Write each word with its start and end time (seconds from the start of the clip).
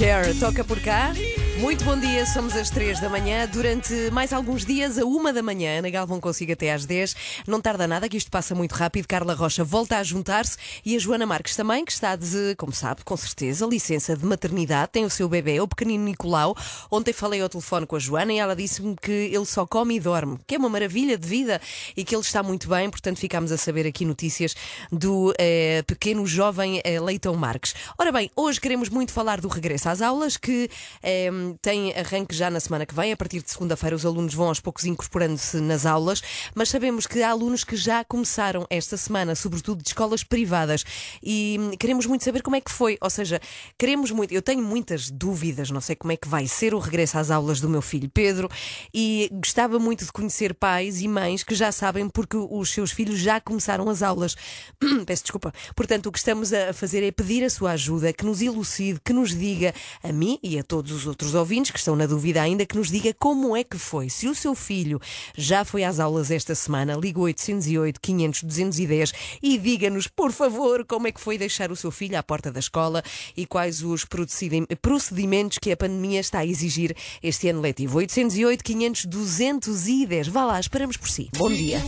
Share 0.00 0.32
toca 0.32 0.64
por 0.64 0.80
cá. 0.80 1.12
Muito 1.60 1.84
bom 1.84 1.94
dia, 1.94 2.24
somos 2.24 2.56
às 2.56 2.70
3 2.70 3.00
da 3.00 3.10
manhã. 3.10 3.46
Durante 3.46 3.92
mais 4.12 4.32
alguns 4.32 4.64
dias, 4.64 4.98
a 4.98 5.04
1 5.04 5.30
da 5.34 5.42
manhã, 5.42 5.78
Ana 5.78 5.90
Galvão 5.90 6.18
consigo 6.18 6.52
até 6.52 6.72
às 6.72 6.86
10. 6.86 7.14
Não 7.46 7.60
tarda 7.60 7.86
nada, 7.86 8.08
que 8.08 8.16
isto 8.16 8.30
passa 8.30 8.54
muito 8.54 8.72
rápido. 8.72 9.06
Carla 9.06 9.34
Rocha 9.34 9.62
volta 9.62 9.98
a 9.98 10.02
juntar-se 10.02 10.56
e 10.86 10.96
a 10.96 10.98
Joana 10.98 11.26
Marques 11.26 11.54
também, 11.54 11.84
que 11.84 11.92
está 11.92 12.16
de, 12.16 12.54
como 12.56 12.72
sabe, 12.72 13.04
com 13.04 13.14
certeza, 13.14 13.66
licença 13.66 14.16
de 14.16 14.24
maternidade. 14.24 14.90
Tem 14.90 15.04
o 15.04 15.10
seu 15.10 15.28
bebê, 15.28 15.60
o 15.60 15.68
pequenino 15.68 16.02
Nicolau. 16.02 16.56
Ontem 16.90 17.12
falei 17.12 17.42
ao 17.42 17.48
telefone 17.48 17.86
com 17.86 17.94
a 17.94 17.98
Joana 17.98 18.32
e 18.32 18.38
ela 18.38 18.56
disse-me 18.56 18.96
que 18.96 19.12
ele 19.12 19.44
só 19.44 19.66
come 19.66 19.96
e 19.96 20.00
dorme, 20.00 20.38
que 20.46 20.54
é 20.54 20.58
uma 20.58 20.70
maravilha 20.70 21.18
de 21.18 21.28
vida 21.28 21.60
e 21.94 22.04
que 22.04 22.14
ele 22.14 22.22
está 22.22 22.42
muito 22.42 22.70
bem. 22.70 22.88
Portanto, 22.88 23.18
ficámos 23.18 23.52
a 23.52 23.58
saber 23.58 23.86
aqui 23.86 24.06
notícias 24.06 24.56
do 24.90 25.34
eh, 25.38 25.84
pequeno 25.86 26.26
jovem 26.26 26.80
eh, 26.82 26.98
Leitão 26.98 27.36
Marques. 27.36 27.74
Ora 27.98 28.10
bem, 28.10 28.30
hoje 28.34 28.58
queremos 28.58 28.88
muito 28.88 29.12
falar 29.12 29.42
do 29.42 29.48
regresso 29.48 29.90
às 29.90 30.00
aulas, 30.00 30.38
que 30.38 30.70
eh, 31.02 31.49
tem 31.60 31.92
arranque 31.94 32.34
já 32.34 32.50
na 32.50 32.60
semana 32.60 32.86
que 32.86 32.94
vem. 32.94 33.12
A 33.12 33.16
partir 33.16 33.42
de 33.42 33.50
segunda-feira, 33.50 33.96
os 33.96 34.06
alunos 34.06 34.34
vão 34.34 34.48
aos 34.48 34.60
poucos 34.60 34.84
incorporando-se 34.84 35.58
nas 35.60 35.86
aulas, 35.86 36.22
mas 36.54 36.68
sabemos 36.68 37.06
que 37.06 37.22
há 37.22 37.30
alunos 37.30 37.64
que 37.64 37.76
já 37.76 38.04
começaram 38.04 38.66
esta 38.70 38.96
semana, 38.96 39.34
sobretudo 39.34 39.82
de 39.82 39.88
escolas 39.88 40.22
privadas, 40.24 40.84
e 41.22 41.56
hum, 41.58 41.70
queremos 41.78 42.06
muito 42.06 42.24
saber 42.24 42.42
como 42.42 42.56
é 42.56 42.60
que 42.60 42.70
foi. 42.70 42.98
Ou 43.00 43.10
seja, 43.10 43.40
queremos 43.78 44.10
muito. 44.10 44.32
Eu 44.32 44.42
tenho 44.42 44.62
muitas 44.62 45.10
dúvidas, 45.10 45.70
não 45.70 45.80
sei 45.80 45.96
como 45.96 46.12
é 46.12 46.16
que 46.16 46.28
vai 46.28 46.46
ser 46.46 46.74
o 46.74 46.78
regresso 46.78 47.18
às 47.18 47.30
aulas 47.30 47.60
do 47.60 47.68
meu 47.68 47.82
filho 47.82 48.10
Pedro, 48.12 48.48
e 48.92 49.28
gostava 49.32 49.78
muito 49.78 50.04
de 50.04 50.12
conhecer 50.12 50.54
pais 50.54 51.00
e 51.00 51.08
mães 51.08 51.42
que 51.42 51.54
já 51.54 51.72
sabem 51.72 52.08
porque 52.08 52.36
os 52.36 52.70
seus 52.70 52.90
filhos 52.90 53.18
já 53.18 53.40
começaram 53.40 53.88
as 53.88 54.02
aulas. 54.02 54.36
Peço 55.06 55.22
desculpa. 55.22 55.52
Portanto, 55.74 56.06
o 56.06 56.12
que 56.12 56.18
estamos 56.18 56.52
a 56.52 56.72
fazer 56.72 57.02
é 57.02 57.10
pedir 57.10 57.44
a 57.44 57.50
sua 57.50 57.72
ajuda, 57.72 58.12
que 58.12 58.24
nos 58.24 58.40
elucide, 58.40 59.00
que 59.04 59.12
nos 59.12 59.30
diga, 59.30 59.74
a 60.02 60.12
mim 60.12 60.38
e 60.42 60.58
a 60.58 60.62
todos 60.62 60.92
os 60.92 61.06
outros 61.06 61.34
ouvintes 61.40 61.70
que 61.72 61.78
estão 61.78 61.96
na 61.96 62.06
dúvida 62.06 62.40
ainda, 62.40 62.64
que 62.64 62.76
nos 62.76 62.88
diga 62.90 63.12
como 63.18 63.56
é 63.56 63.64
que 63.64 63.76
foi. 63.76 64.08
Se 64.08 64.28
o 64.28 64.34
seu 64.34 64.54
filho 64.54 65.00
já 65.36 65.64
foi 65.64 65.82
às 65.82 65.98
aulas 65.98 66.30
esta 66.30 66.54
semana, 66.54 66.94
liga 66.94 67.18
808 67.20 68.00
500 68.00 68.42
210 68.44 69.12
e 69.42 69.58
diga-nos, 69.58 70.06
por 70.06 70.30
favor, 70.32 70.84
como 70.84 71.08
é 71.08 71.12
que 71.12 71.20
foi 71.20 71.36
deixar 71.36 71.72
o 71.72 71.76
seu 71.76 71.90
filho 71.90 72.16
à 72.18 72.22
porta 72.22 72.52
da 72.52 72.60
escola 72.60 73.02
e 73.36 73.44
quais 73.46 73.82
os 73.82 74.04
procedi- 74.04 74.66
procedimentos 74.80 75.58
que 75.58 75.72
a 75.72 75.76
pandemia 75.76 76.20
está 76.20 76.38
a 76.40 76.46
exigir 76.46 76.94
este 77.22 77.48
ano 77.48 77.60
letivo. 77.60 77.98
808 77.98 78.62
500 78.62 79.04
210. 79.06 80.28
Vá 80.28 80.44
lá, 80.44 80.60
esperamos 80.60 80.96
por 80.96 81.08
si. 81.08 81.28
Bom 81.36 81.50
dia. 81.50 81.80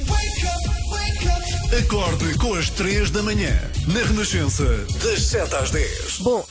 Acorde 1.23 2.37
com 2.39 2.55
as 2.55 2.69
3 2.69 3.11
da 3.11 3.23
manhã 3.23 3.59
na 3.89 4.01
Renascença, 4.01 4.65
das 5.03 5.23
7 5.23 5.55
às 5.57 5.71
10. 5.71 6.19
Bom, 6.21 6.45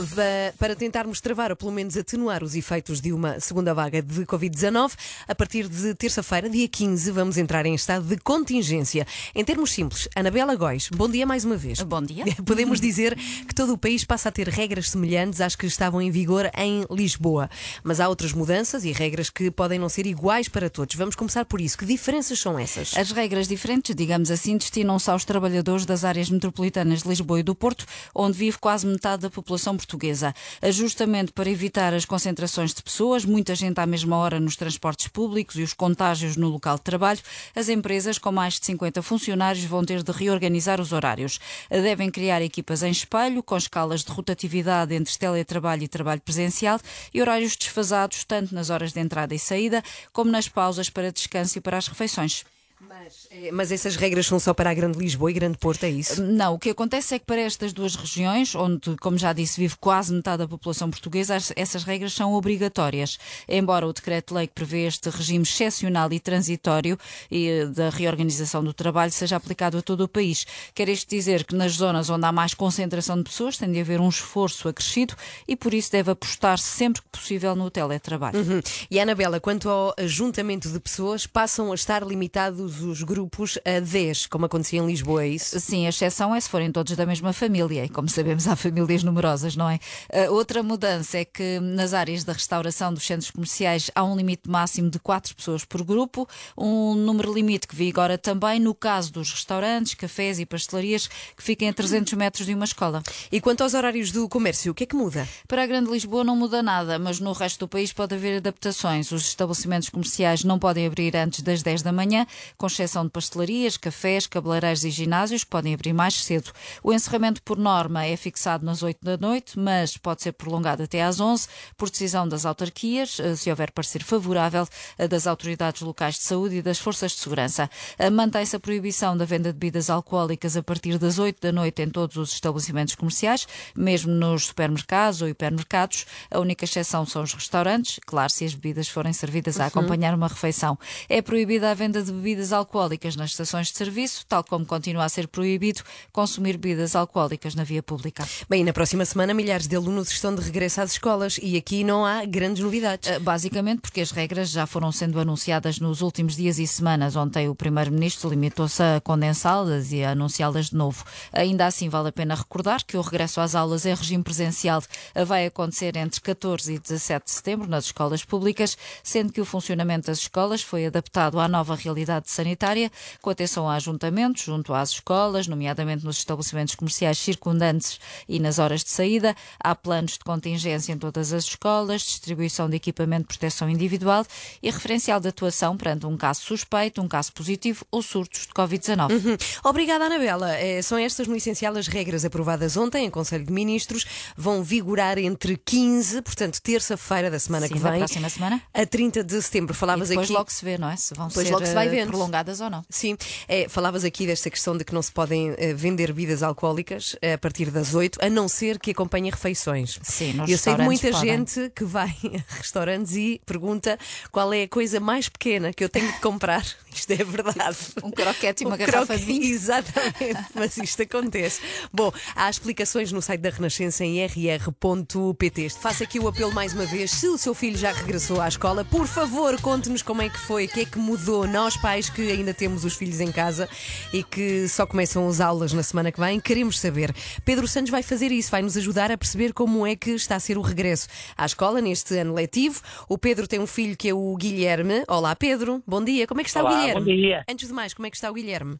para 0.57 0.75
tentarmos 0.75 1.21
travar 1.21 1.51
ou 1.51 1.55
pelo 1.55 1.71
menos 1.71 1.95
atenuar 1.95 2.43
os 2.43 2.55
efeitos 2.55 2.99
de 2.99 3.13
uma 3.13 3.39
segunda 3.39 3.73
vaga 3.73 4.01
de 4.01 4.25
Covid-19, 4.25 4.91
a 5.27 5.35
partir 5.35 5.69
de 5.69 5.93
terça-feira, 5.95 6.49
dia 6.49 6.67
15, 6.67 7.11
vamos 7.11 7.37
entrar 7.37 7.65
em 7.65 7.73
estado 7.73 8.05
de 8.05 8.17
contingência. 8.17 9.07
Em 9.33 9.45
termos 9.45 9.71
simples, 9.71 10.09
Anabela 10.15 10.55
Góis, 10.55 10.89
bom 10.89 11.07
dia 11.07 11.25
mais 11.25 11.45
uma 11.45 11.55
vez. 11.55 11.79
Bom 11.81 12.01
dia. 12.01 12.25
Podemos 12.45 12.81
dizer 12.81 13.15
que 13.47 13.55
todo 13.55 13.73
o 13.73 13.77
país 13.77 14.03
passa 14.03 14.29
a 14.29 14.31
ter 14.31 14.49
regras 14.49 14.89
semelhantes 14.89 15.39
às 15.39 15.55
que 15.55 15.65
estavam 15.65 16.01
em 16.01 16.11
vigor 16.11 16.49
em 16.57 16.85
Lisboa. 16.91 17.49
Mas 17.83 17.99
há 17.99 18.09
outras 18.09 18.33
mudanças 18.33 18.83
e 18.83 18.91
regras 18.91 19.29
que 19.29 19.49
podem 19.49 19.79
não 19.79 19.87
ser 19.87 20.05
iguais 20.05 20.49
para 20.49 20.69
todos. 20.69 20.95
Vamos 20.95 21.15
começar 21.15 21.45
por 21.45 21.61
isso. 21.61 21.77
Que 21.77 21.85
diferenças 21.85 22.39
são 22.39 22.59
essas? 22.59 22.95
As 22.97 23.11
regras 23.11 23.47
diferentes, 23.47 23.95
digamos 23.95 24.29
assim, 24.29 24.57
destinam-se 24.61 25.09
aos 25.09 25.25
trabalhadores 25.25 25.85
das 25.85 26.05
áreas 26.05 26.29
metropolitanas 26.29 27.01
de 27.01 27.09
Lisboa 27.09 27.39
e 27.39 27.43
do 27.43 27.55
Porto, 27.55 27.85
onde 28.13 28.37
vive 28.37 28.57
quase 28.57 28.85
metade 28.85 29.23
da 29.23 29.29
população 29.29 29.75
portuguesa. 29.75 30.33
Justamente 30.69 31.31
para 31.31 31.49
evitar 31.49 31.93
as 31.93 32.05
concentrações 32.05 32.73
de 32.73 32.81
pessoas, 32.81 33.25
muita 33.25 33.55
gente 33.55 33.79
à 33.79 33.85
mesma 33.85 34.17
hora 34.17 34.39
nos 34.39 34.55
transportes 34.55 35.07
públicos 35.07 35.55
e 35.57 35.63
os 35.63 35.73
contágios 35.73 36.37
no 36.37 36.49
local 36.49 36.75
de 36.75 36.83
trabalho, 36.83 37.19
as 37.55 37.67
empresas 37.67 38.17
com 38.17 38.31
mais 38.31 38.59
de 38.59 38.65
50 38.67 39.01
funcionários 39.01 39.65
vão 39.65 39.83
ter 39.83 40.03
de 40.03 40.11
reorganizar 40.11 40.79
os 40.79 40.93
horários. 40.93 41.39
Devem 41.69 42.11
criar 42.11 42.41
equipas 42.41 42.83
em 42.83 42.91
espelho, 42.91 43.41
com 43.41 43.57
escalas 43.57 44.03
de 44.03 44.11
rotatividade 44.11 44.93
entre 44.93 45.17
teletrabalho 45.17 45.83
e 45.83 45.87
trabalho 45.87 46.21
presencial 46.21 46.79
e 47.13 47.21
horários 47.21 47.55
desfasados 47.55 48.23
tanto 48.23 48.53
nas 48.53 48.69
horas 48.69 48.93
de 48.93 48.99
entrada 48.99 49.33
e 49.33 49.39
saída, 49.39 49.83
como 50.13 50.31
nas 50.31 50.47
pausas 50.47 50.89
para 50.89 51.11
descanso 51.11 51.57
e 51.57 51.61
para 51.61 51.77
as 51.77 51.87
refeições. 51.87 52.45
Mas, 52.87 53.27
eh, 53.29 53.51
mas 53.51 53.71
essas 53.71 53.95
regras 53.95 54.25
são 54.25 54.39
só 54.39 54.53
para 54.53 54.69
a 54.69 54.73
Grande 54.73 54.97
Lisboa 54.97 55.29
e 55.29 55.33
Grande 55.33 55.57
Porto, 55.57 55.83
é 55.83 55.89
isso? 55.89 56.21
Não, 56.21 56.55
o 56.55 56.59
que 56.59 56.71
acontece 56.71 57.13
é 57.15 57.19
que 57.19 57.25
para 57.25 57.39
estas 57.39 57.71
duas 57.71 57.95
regiões, 57.95 58.55
onde, 58.55 58.95
como 58.97 59.17
já 59.17 59.31
disse, 59.33 59.59
vive 59.59 59.75
quase 59.79 60.11
metade 60.13 60.39
da 60.39 60.47
população 60.47 60.89
portuguesa, 60.89 61.35
as- 61.35 61.53
essas 61.55 61.83
regras 61.83 62.11
são 62.13 62.33
obrigatórias. 62.33 63.19
Embora 63.47 63.85
o 63.87 63.93
decreto-lei 63.93 64.47
que 64.47 64.53
prevê 64.53 64.87
este 64.87 65.09
regime 65.09 65.43
excepcional 65.43 66.11
e 66.11 66.19
transitório 66.19 66.97
e 67.29 67.47
eh, 67.47 67.65
da 67.67 67.89
reorganização 67.89 68.63
do 68.63 68.73
trabalho 68.73 69.11
seja 69.11 69.35
aplicado 69.35 69.77
a 69.77 69.81
todo 69.81 70.01
o 70.01 70.07
país. 70.07 70.45
Quer 70.73 70.89
isto 70.89 71.07
dizer 71.09 71.43
que 71.45 71.55
nas 71.55 71.73
zonas 71.73 72.09
onde 72.09 72.25
há 72.25 72.31
mais 72.31 72.53
concentração 72.55 73.15
de 73.17 73.23
pessoas 73.23 73.57
tem 73.57 73.71
de 73.71 73.79
haver 73.79 74.01
um 74.01 74.09
esforço 74.09 74.67
acrescido 74.67 75.13
e 75.47 75.55
por 75.55 75.73
isso 75.73 75.91
deve 75.91 76.09
apostar 76.11 76.57
sempre 76.57 77.01
que 77.03 77.09
possível 77.09 77.55
no 77.55 77.69
teletrabalho. 77.69 78.39
Uhum. 78.39 78.61
E 78.89 78.99
Anabela, 78.99 79.39
quanto 79.39 79.69
ao 79.69 79.93
ajuntamento 79.97 80.67
de 80.69 80.79
pessoas, 80.79 81.27
passam 81.27 81.71
a 81.71 81.75
estar 81.75 82.03
limitados 82.05 82.70
os 82.79 83.03
grupos 83.03 83.57
a 83.65 83.79
10, 83.79 84.27
como 84.27 84.45
acontecia 84.45 84.79
em 84.79 84.85
Lisboa, 84.85 85.23
é 85.23 85.29
isso? 85.29 85.59
Sim, 85.59 85.85
a 85.85 85.89
exceção 85.89 86.33
é 86.33 86.39
se 86.39 86.49
forem 86.49 86.71
todos 86.71 86.95
da 86.95 87.05
mesma 87.05 87.33
família. 87.33 87.85
E 87.85 87.89
como 87.89 88.07
sabemos, 88.09 88.47
há 88.47 88.55
famílias 88.55 89.03
numerosas, 89.03 89.55
não 89.55 89.69
é? 89.69 89.79
Uh, 90.09 90.33
outra 90.33 90.63
mudança 90.63 91.17
é 91.17 91.25
que 91.25 91.59
nas 91.59 91.93
áreas 91.93 92.23
da 92.23 92.33
restauração 92.33 92.93
dos 92.93 93.03
centros 93.03 93.31
comerciais 93.31 93.91
há 93.93 94.03
um 94.03 94.15
limite 94.15 94.49
máximo 94.49 94.89
de 94.89 94.99
quatro 94.99 95.35
pessoas 95.35 95.65
por 95.65 95.83
grupo, 95.83 96.27
um 96.57 96.95
número 96.95 97.33
limite 97.33 97.67
que 97.67 97.75
vigora 97.75 98.17
também 98.17 98.59
no 98.59 98.73
caso 98.73 99.11
dos 99.11 99.31
restaurantes, 99.31 99.93
cafés 99.93 100.39
e 100.39 100.45
pastelarias 100.45 101.07
que 101.35 101.43
fiquem 101.43 101.69
a 101.69 101.73
300 101.73 102.13
metros 102.13 102.45
de 102.45 102.53
uma 102.53 102.65
escola. 102.65 103.03
E 103.31 103.41
quanto 103.41 103.61
aos 103.61 103.73
horários 103.73 104.11
do 104.11 104.29
comércio, 104.29 104.71
o 104.71 104.75
que 104.75 104.83
é 104.83 104.87
que 104.87 104.95
muda? 104.95 105.27
Para 105.47 105.63
a 105.63 105.67
Grande 105.67 105.91
Lisboa 105.91 106.23
não 106.23 106.35
muda 106.35 106.63
nada, 106.63 106.97
mas 106.97 107.19
no 107.19 107.33
resto 107.33 107.59
do 107.59 107.67
país 107.67 107.91
pode 107.91 108.15
haver 108.15 108.37
adaptações. 108.37 109.11
Os 109.11 109.27
estabelecimentos 109.27 109.89
comerciais 109.89 110.43
não 110.43 110.59
podem 110.59 110.85
abrir 110.85 111.15
antes 111.15 111.41
das 111.41 111.61
10 111.61 111.81
da 111.81 111.91
manhã, 111.91 112.25
com 112.61 112.67
exceção 112.67 113.05
de 113.05 113.09
pastelarias, 113.09 113.75
cafés, 113.75 114.27
cabeleireiros 114.27 114.85
e 114.85 114.91
ginásios, 114.91 115.43
que 115.43 115.49
podem 115.49 115.73
abrir 115.73 115.93
mais 115.93 116.13
cedo. 116.13 116.51
O 116.83 116.93
encerramento 116.93 117.41
por 117.41 117.57
norma 117.57 118.05
é 118.05 118.15
fixado 118.15 118.63
nas 118.63 118.83
8 118.83 119.03
da 119.03 119.17
noite, 119.17 119.57
mas 119.57 119.97
pode 119.97 120.21
ser 120.21 120.33
prolongado 120.33 120.83
até 120.83 121.01
às 121.01 121.19
11, 121.19 121.47
por 121.75 121.89
decisão 121.89 122.29
das 122.29 122.45
autarquias, 122.45 123.19
eh, 123.19 123.35
se 123.35 123.49
houver 123.49 123.71
parecer 123.71 124.03
favorável 124.03 124.67
das 125.09 125.25
autoridades 125.25 125.81
locais 125.81 126.15
de 126.15 126.21
saúde 126.21 126.57
e 126.57 126.61
das 126.61 126.77
forças 126.77 127.13
de 127.13 127.17
segurança. 127.17 127.67
Eh, 127.97 128.11
Mantém-se 128.11 128.55
a 128.55 128.59
proibição 128.59 129.17
da 129.17 129.25
venda 129.25 129.51
de 129.51 129.57
bebidas 129.57 129.89
alcoólicas 129.89 130.55
a 130.55 130.61
partir 130.61 130.99
das 130.99 131.17
8 131.17 131.41
da 131.41 131.51
noite 131.51 131.81
em 131.81 131.89
todos 131.89 132.15
os 132.15 132.31
estabelecimentos 132.31 132.93
comerciais, 132.93 133.47
mesmo 133.75 134.11
nos 134.11 134.45
supermercados 134.45 135.23
ou 135.23 135.27
hipermercados. 135.27 136.05
A 136.29 136.39
única 136.39 136.65
exceção 136.65 137.07
são 137.07 137.23
os 137.23 137.33
restaurantes, 137.33 137.99
claro, 138.05 138.31
se 138.31 138.45
as 138.45 138.53
bebidas 138.53 138.87
forem 138.87 139.13
servidas 139.13 139.59
a 139.59 139.65
acompanhar 139.65 140.13
uma 140.13 140.27
refeição. 140.27 140.77
É 141.09 141.23
proibida 141.23 141.71
a 141.71 141.73
venda 141.73 142.03
de 142.03 142.11
bebidas 142.11 142.50
alcoólicas 142.53 143.15
nas 143.15 143.31
estações 143.31 143.67
de 143.67 143.77
serviço, 143.77 144.25
tal 144.27 144.43
como 144.43 144.65
continua 144.65 145.05
a 145.05 145.09
ser 145.09 145.27
proibido 145.27 145.81
consumir 146.11 146.57
bebidas 146.57 146.95
alcoólicas 146.95 147.55
na 147.55 147.63
via 147.63 147.81
pública. 147.81 148.27
Bem, 148.49 148.63
na 148.63 148.73
próxima 148.73 149.05
semana 149.05 149.33
milhares 149.33 149.67
de 149.67 149.75
alunos 149.75 150.09
estão 150.11 150.33
de 150.35 150.41
regresso 150.41 150.81
às 150.81 150.91
escolas 150.91 151.39
e 151.41 151.57
aqui 151.57 151.83
não 151.83 152.05
há 152.05 152.25
grandes 152.25 152.63
novidades. 152.63 153.09
Uh, 153.09 153.19
Basicamente 153.19 153.81
porque 153.81 154.01
as 154.01 154.11
regras 154.11 154.49
já 154.49 154.65
foram 154.65 154.91
sendo 154.91 155.19
anunciadas 155.19 155.79
nos 155.79 156.01
últimos 156.01 156.35
dias 156.35 156.59
e 156.59 156.67
semanas. 156.67 157.15
Ontem 157.15 157.47
o 157.47 157.55
Primeiro-Ministro 157.55 158.29
limitou-se 158.29 158.83
a 158.83 158.99
condensá-las 159.01 159.91
e 159.91 160.03
a 160.03 160.11
anunciá-las 160.11 160.67
de 160.69 160.75
novo. 160.75 161.03
Ainda 161.31 161.65
assim, 161.65 161.87
vale 161.87 162.09
a 162.09 162.11
pena 162.11 162.35
recordar 162.35 162.83
que 162.83 162.97
o 162.97 163.01
regresso 163.01 163.39
às 163.39 163.55
aulas 163.55 163.85
em 163.85 163.95
regime 163.95 164.23
presencial 164.23 164.81
vai 165.25 165.45
acontecer 165.45 165.95
entre 165.95 166.19
14 166.19 166.73
e 166.73 166.79
17 166.79 167.25
de 167.25 167.31
setembro 167.31 167.69
nas 167.69 167.85
escolas 167.85 168.25
públicas, 168.25 168.77
sendo 169.03 169.31
que 169.31 169.39
o 169.39 169.45
funcionamento 169.45 170.07
das 170.07 170.19
escolas 170.19 170.61
foi 170.61 170.85
adaptado 170.85 171.39
à 171.39 171.47
nova 171.47 171.75
realidade 171.75 172.25
de 172.25 172.31
sanitária, 172.41 172.91
com 173.21 173.29
atenção 173.29 173.69
a 173.69 173.75
ajuntamentos 173.75 174.43
junto 174.43 174.73
às 174.73 174.89
escolas, 174.91 175.47
nomeadamente 175.47 176.03
nos 176.03 176.17
estabelecimentos 176.17 176.75
comerciais 176.75 177.17
circundantes 177.17 177.99
e 178.27 178.39
nas 178.39 178.57
horas 178.59 178.83
de 178.83 178.89
saída. 178.89 179.35
Há 179.59 179.75
planos 179.75 180.13
de 180.13 180.19
contingência 180.19 180.91
em 180.91 180.97
todas 180.97 181.31
as 181.33 181.43
escolas, 181.45 182.01
distribuição 182.01 182.69
de 182.69 182.75
equipamento 182.75 183.21
de 183.31 183.37
proteção 183.37 183.69
individual 183.69 184.25
e 184.61 184.69
referencial 184.69 185.19
de 185.19 185.27
atuação 185.29 185.77
perante 185.77 186.05
um 186.05 186.17
caso 186.17 186.41
suspeito, 186.41 187.01
um 187.01 187.07
caso 187.07 187.31
positivo 187.33 187.85
ou 187.91 188.01
surtos 188.01 188.41
de 188.47 188.53
Covid-19. 188.53 189.39
Obrigada, 189.63 190.05
Anabela. 190.05 190.55
Eh, 190.57 190.81
são 190.81 190.97
estas, 190.97 191.27
no 191.27 191.35
essencial, 191.35 191.75
as 191.77 191.87
regras 191.87 192.25
aprovadas 192.25 192.75
ontem 192.77 193.05
em 193.05 193.09
Conselho 193.09 193.45
de 193.45 193.51
Ministros. 193.53 194.05
Vão 194.35 194.63
vigorar 194.63 195.17
entre 195.17 195.57
15, 195.57 196.21
portanto, 196.21 196.59
terça-feira 196.61 197.29
da 197.29 197.39
semana 197.39 197.67
Sim, 197.67 197.73
que 197.73 197.79
vem, 197.79 197.97
próxima 197.99 198.29
semana. 198.29 198.61
a 198.73 198.85
30 198.85 199.23
de 199.23 199.41
setembro. 199.41 199.73
E 199.73 199.77
Falavas 199.77 200.09
depois 200.09 200.27
aqui. 200.27 200.33
logo 200.33 200.51
se 200.51 200.63
vê, 200.65 200.77
não 200.77 200.89
é? 200.89 200.95
Se 200.95 201.13
vão 201.13 201.27
Depois 201.27 201.47
ser 201.47 201.53
logo 201.53 201.65
se 201.65 201.73
vai 201.73 201.87
eh, 201.87 201.89
vendo. 201.89 202.11
Prolongadas 202.21 202.61
ou 202.61 202.69
não. 202.69 202.83
Sim, 202.89 203.17
é, 203.47 203.67
falavas 203.67 204.03
aqui 204.03 204.25
desta 204.25 204.49
questão 204.49 204.77
de 204.77 204.83
que 204.83 204.93
não 204.93 205.01
se 205.01 205.11
podem 205.11 205.53
eh, 205.57 205.73
vender 205.73 206.07
bebidas 206.07 206.43
alcoólicas 206.43 207.15
eh, 207.21 207.33
a 207.33 207.37
partir 207.37 207.71
das 207.71 207.93
8, 207.93 208.19
a 208.23 208.29
não 208.29 208.47
ser 208.47 208.79
que 208.79 208.91
acompanhem 208.91 209.31
refeições. 209.31 209.99
Sim, 210.03 210.33
nos 210.33 210.49
Eu 210.49 210.57
sei 210.57 210.75
de 210.75 210.83
muita 210.83 211.11
podem. 211.11 211.29
gente 211.29 211.71
que 211.75 211.83
vai 211.83 212.09
a 212.49 212.57
restaurantes 212.57 213.15
e 213.15 213.41
pergunta 213.45 213.97
qual 214.31 214.53
é 214.53 214.63
a 214.63 214.67
coisa 214.67 214.99
mais 214.99 215.27
pequena 215.29 215.73
que 215.73 215.83
eu 215.83 215.89
tenho 215.89 216.11
de 216.11 216.19
comprar. 216.19 216.65
Isto 216.93 217.11
é 217.11 217.23
verdade. 217.23 217.77
Um 218.03 218.11
croquete 218.11 218.63
e 218.63 218.67
uma 218.67 218.75
Um 218.75 218.77
garrafa 218.77 219.17
de 219.17 219.25
vinho. 219.25 219.45
Exatamente, 219.45 220.45
mas 220.53 220.77
isto 220.77 221.01
acontece. 221.01 221.61
Bom, 221.91 222.11
há 222.35 222.49
explicações 222.49 223.11
no 223.11 223.21
site 223.21 223.41
da 223.41 223.49
Renascença 223.49 224.03
em 224.03 224.25
rr.pt. 224.25 225.69
Faço 225.69 226.03
aqui 226.03 226.19
o 226.19 226.27
apelo 226.27 226.53
mais 226.53 226.73
uma 226.73 226.85
vez. 226.85 227.11
Se 227.11 227.27
o 227.27 227.37
seu 227.37 227.53
filho 227.53 227.77
já 227.77 227.91
regressou 227.91 228.41
à 228.41 228.47
escola, 228.47 228.83
por 228.83 229.07
favor, 229.07 229.59
conte-nos 229.61 230.01
como 230.01 230.21
é 230.21 230.29
que 230.29 230.39
foi, 230.39 230.65
o 230.65 230.69
que 230.69 230.81
é 230.81 230.85
que 230.85 230.99
mudou. 230.99 231.47
Nós, 231.47 231.77
pais 231.77 232.09
que 232.09 232.31
ainda 232.31 232.53
temos 232.53 232.85
os 232.85 232.93
filhos 232.93 233.19
em 233.19 233.31
casa 233.31 233.67
e 234.13 234.23
que 234.23 234.67
só 234.67 234.85
começam 234.85 235.27
as 235.27 235.39
aulas 235.39 235.73
na 235.73 235.83
semana 235.83 236.11
que 236.11 236.19
vem, 236.19 236.39
queremos 236.39 236.79
saber. 236.79 237.13
Pedro 237.45 237.67
Santos 237.67 237.91
vai 237.91 238.03
fazer 238.03 238.31
isso, 238.31 238.51
vai 238.51 238.61
nos 238.61 238.77
ajudar 238.77 239.11
a 239.11 239.17
perceber 239.17 239.53
como 239.53 239.85
é 239.85 239.95
que 239.95 240.11
está 240.11 240.35
a 240.35 240.39
ser 240.39 240.57
o 240.57 240.61
regresso 240.61 241.07
à 241.37 241.45
escola 241.45 241.81
neste 241.81 242.17
ano 242.17 242.33
letivo. 242.33 242.81
O 243.07 243.17
Pedro 243.17 243.47
tem 243.47 243.59
um 243.59 243.67
filho 243.67 243.95
que 243.95 244.09
é 244.09 244.13
o 244.13 244.35
Guilherme. 244.35 245.03
Olá, 245.07 245.35
Pedro. 245.35 245.81
Bom 245.87 246.03
dia. 246.03 246.27
Como 246.27 246.41
é 246.41 246.43
que 246.43 246.49
está 246.49 246.61
o 246.61 246.65
Olá, 246.65 246.80
Guilherme? 246.81 246.99
bom 246.99 247.05
dia. 247.05 247.43
Antes 247.49 247.67
de 247.67 247.73
mais, 247.73 247.93
como 247.93 248.07
é 248.07 248.09
que 248.09 248.15
está 248.15 248.29
o 248.29 248.33
Guilherme? 248.33 248.77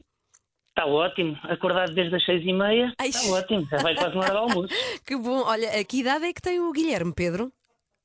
Está 0.69 0.85
ótimo. 0.85 1.37
Acordado 1.43 1.93
desde 1.93 2.15
as 2.15 2.25
seis 2.25 2.43
e 2.45 2.53
meia. 2.53 2.93
Ai. 2.97 3.09
Está 3.09 3.29
ótimo. 3.31 3.67
Já 3.69 3.77
vai 3.77 3.93
quase 3.95 4.15
na 4.15 4.21
hora 4.21 4.31
do 4.31 4.37
almoço. 4.37 4.73
Que 5.05 5.15
bom. 5.17 5.43
Olha, 5.45 5.79
a 5.79 5.83
que 5.83 5.99
idade 5.99 6.25
é 6.25 6.33
que 6.33 6.41
tem 6.41 6.59
o 6.59 6.71
Guilherme, 6.71 7.13
Pedro? 7.13 7.51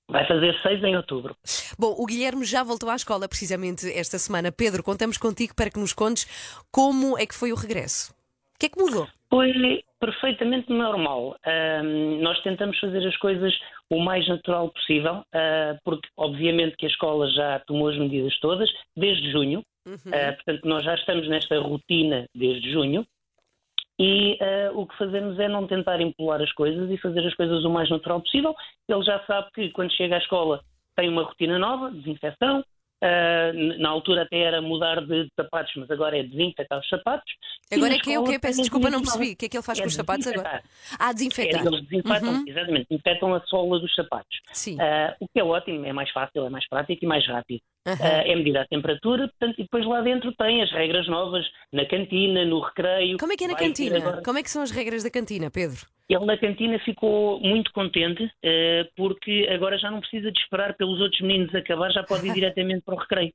Vai 0.08 0.26
fazer 0.26 0.56
seis 0.62 0.82
em 0.84 0.96
outubro. 0.96 1.36
Bom, 1.78 1.94
o 1.98 2.06
Guilherme 2.06 2.44
já 2.44 2.62
voltou 2.62 2.88
à 2.88 2.94
escola 2.94 3.28
precisamente 3.28 3.90
esta 3.92 4.18
semana. 4.18 4.52
Pedro, 4.52 4.82
contamos 4.82 5.18
contigo 5.18 5.54
para 5.54 5.70
que 5.70 5.80
nos 5.80 5.92
contes 5.92 6.64
como 6.70 7.18
é 7.18 7.26
que 7.26 7.34
foi 7.34 7.52
o 7.52 7.56
regresso. 7.56 8.12
O 8.54 8.58
que 8.58 8.66
é 8.66 8.68
que 8.68 8.78
mudou? 8.78 9.08
Foi 9.28 9.52
perfeitamente 10.00 10.72
normal. 10.72 11.36
Nós 12.20 12.40
tentamos 12.42 12.78
fazer 12.78 13.06
as 13.06 13.16
coisas 13.16 13.52
o 13.90 14.00
mais 14.00 14.26
natural 14.28 14.70
possível, 14.70 15.22
ah, 15.32 15.76
porque 15.84 16.08
obviamente 16.16 16.76
que 16.76 16.86
a 16.86 16.88
escola 16.88 17.28
já 17.30 17.60
tomou 17.66 17.88
as 17.88 17.98
medidas 17.98 18.38
todas 18.40 18.70
desde 18.96 19.30
junho. 19.30 19.62
Ah, 20.12 20.32
portanto, 20.34 20.64
nós 20.64 20.84
já 20.84 20.94
estamos 20.94 21.28
nesta 21.28 21.58
rotina 21.60 22.26
desde 22.34 22.70
junho. 22.72 23.06
E 23.98 24.36
ah, 24.42 24.70
o 24.74 24.86
que 24.86 24.96
fazemos 24.98 25.38
é 25.38 25.48
não 25.48 25.66
tentar 25.66 26.00
empolar 26.00 26.40
as 26.42 26.52
coisas 26.52 26.90
e 26.90 26.98
fazer 26.98 27.26
as 27.26 27.34
coisas 27.34 27.64
o 27.64 27.70
mais 27.70 27.88
natural 27.88 28.20
possível. 28.20 28.54
Ele 28.88 29.02
já 29.02 29.24
sabe 29.26 29.48
que 29.54 29.70
quando 29.70 29.92
chega 29.92 30.16
à 30.16 30.18
escola 30.18 30.62
tem 30.94 31.08
uma 31.08 31.22
rotina 31.22 31.58
nova, 31.58 31.90
desinfecção. 31.90 32.64
N- 33.02 33.76
na 33.78 33.90
altura 33.90 34.22
até 34.22 34.38
era 34.40 34.60
mudar 34.62 35.04
de 35.06 35.28
sapatos, 35.38 35.70
mas 35.76 35.90
agora 35.90 36.18
é 36.18 36.22
desinfetar 36.22 36.78
os 36.80 36.88
sapatos. 36.88 37.30
Agora 37.70 37.94
é 37.94 37.98
que 37.98 38.12
é 38.12 38.18
o 38.18 38.24
quê? 38.24 38.38
Peço 38.38 38.60
desculpa, 38.62 38.90
não 38.90 39.00
percebi. 39.02 39.32
O 39.32 39.36
que 39.36 39.46
é 39.46 39.48
que 39.50 39.56
ele 39.56 39.62
faz 39.64 39.78
É 39.78 39.82
com 39.82 39.88
os 39.88 39.94
sapatos 39.94 40.26
agora? 40.26 40.42
desinfetar. 40.48 40.98
Ah, 40.98 41.10
É, 41.10 41.14
desinfetar. 41.14 41.66
eles 41.66 41.80
desinfetam, 41.86 42.32
Uhum. 42.32 42.44
exatamente, 42.46 42.86
desinfetam 42.88 43.34
a 43.34 43.40
sola 43.46 43.78
dos 43.78 43.94
sapatos. 43.94 44.40
Sim. 44.52 44.78
O 45.20 45.28
que 45.28 45.38
é 45.40 45.44
ótimo, 45.44 45.84
é 45.86 45.92
mais 45.92 46.10
fácil, 46.10 46.44
é 46.46 46.50
mais 46.50 46.66
prático 46.68 47.04
e 47.04 47.06
mais 47.06 47.26
rápido. 47.26 47.60
Ah, 47.86 48.22
é 48.26 48.34
medir 48.34 48.56
a 48.58 48.66
temperatura, 48.66 49.28
portanto, 49.28 49.54
e 49.58 49.62
depois 49.62 49.86
lá 49.86 50.00
dentro 50.00 50.32
tem 50.36 50.62
as 50.62 50.70
regras 50.72 51.06
novas 51.08 51.46
na 51.72 51.86
cantina, 51.86 52.44
no 52.44 52.60
recreio. 52.60 53.16
Como 53.18 53.32
é 53.32 53.36
que 53.36 53.44
é 53.44 53.48
na 53.48 53.54
cantina? 53.54 53.96
agora- 53.98 54.22
Como 54.22 54.38
é 54.38 54.42
que 54.42 54.50
são 54.50 54.62
as 54.62 54.70
regras 54.70 55.02
da 55.02 55.10
cantina, 55.10 55.50
Pedro? 55.50 55.86
Ele 56.08 56.24
na 56.24 56.36
cantina 56.38 56.78
ficou 56.80 57.40
muito 57.40 57.72
contente 57.72 58.30
eh, 58.42 58.88
porque 58.96 59.48
agora 59.52 59.76
já 59.78 59.90
não 59.90 60.00
precisa 60.00 60.30
de 60.30 60.38
esperar 60.40 60.74
pelos 60.76 61.00
outros 61.00 61.20
meninos 61.20 61.54
acabar, 61.54 61.90
já 61.90 62.02
pode 62.02 62.26
ir 62.28 62.32
diretamente 62.34 62.82
para 62.84 62.94
o 62.94 62.98
recreio. 62.98 63.32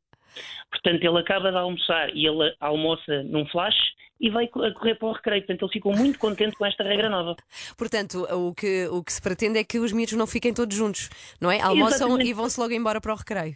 Portanto, 0.69 1.03
ele 1.03 1.19
acaba 1.19 1.51
de 1.51 1.57
almoçar 1.57 2.09
e 2.15 2.25
ele 2.25 2.55
almoça 2.59 3.23
num 3.23 3.45
flash 3.47 3.75
e 4.19 4.29
vai 4.29 4.45
a 4.45 4.47
correr 4.73 4.95
para 4.95 5.07
o 5.07 5.11
recreio. 5.11 5.41
Portanto, 5.41 5.63
ele 5.65 5.71
ficou 5.73 5.93
muito 5.95 6.17
contente 6.19 6.55
com 6.55 6.65
esta 6.65 6.83
regra 6.83 7.09
nova. 7.09 7.35
Portanto, 7.77 8.23
o 8.31 8.53
que, 8.53 8.87
o 8.87 9.03
que 9.03 9.11
se 9.11 9.21
pretende 9.21 9.59
é 9.59 9.63
que 9.63 9.79
os 9.79 9.91
miúdos 9.91 10.13
não 10.13 10.25
fiquem 10.27 10.53
todos 10.53 10.75
juntos, 10.77 11.09
não 11.41 11.51
é? 11.51 11.59
Almoçam 11.59 12.07
Exatamente. 12.07 12.29
e 12.29 12.33
vão-se 12.33 12.59
logo 12.59 12.71
embora 12.73 13.01
para 13.01 13.11
o 13.13 13.17
recreio. 13.17 13.55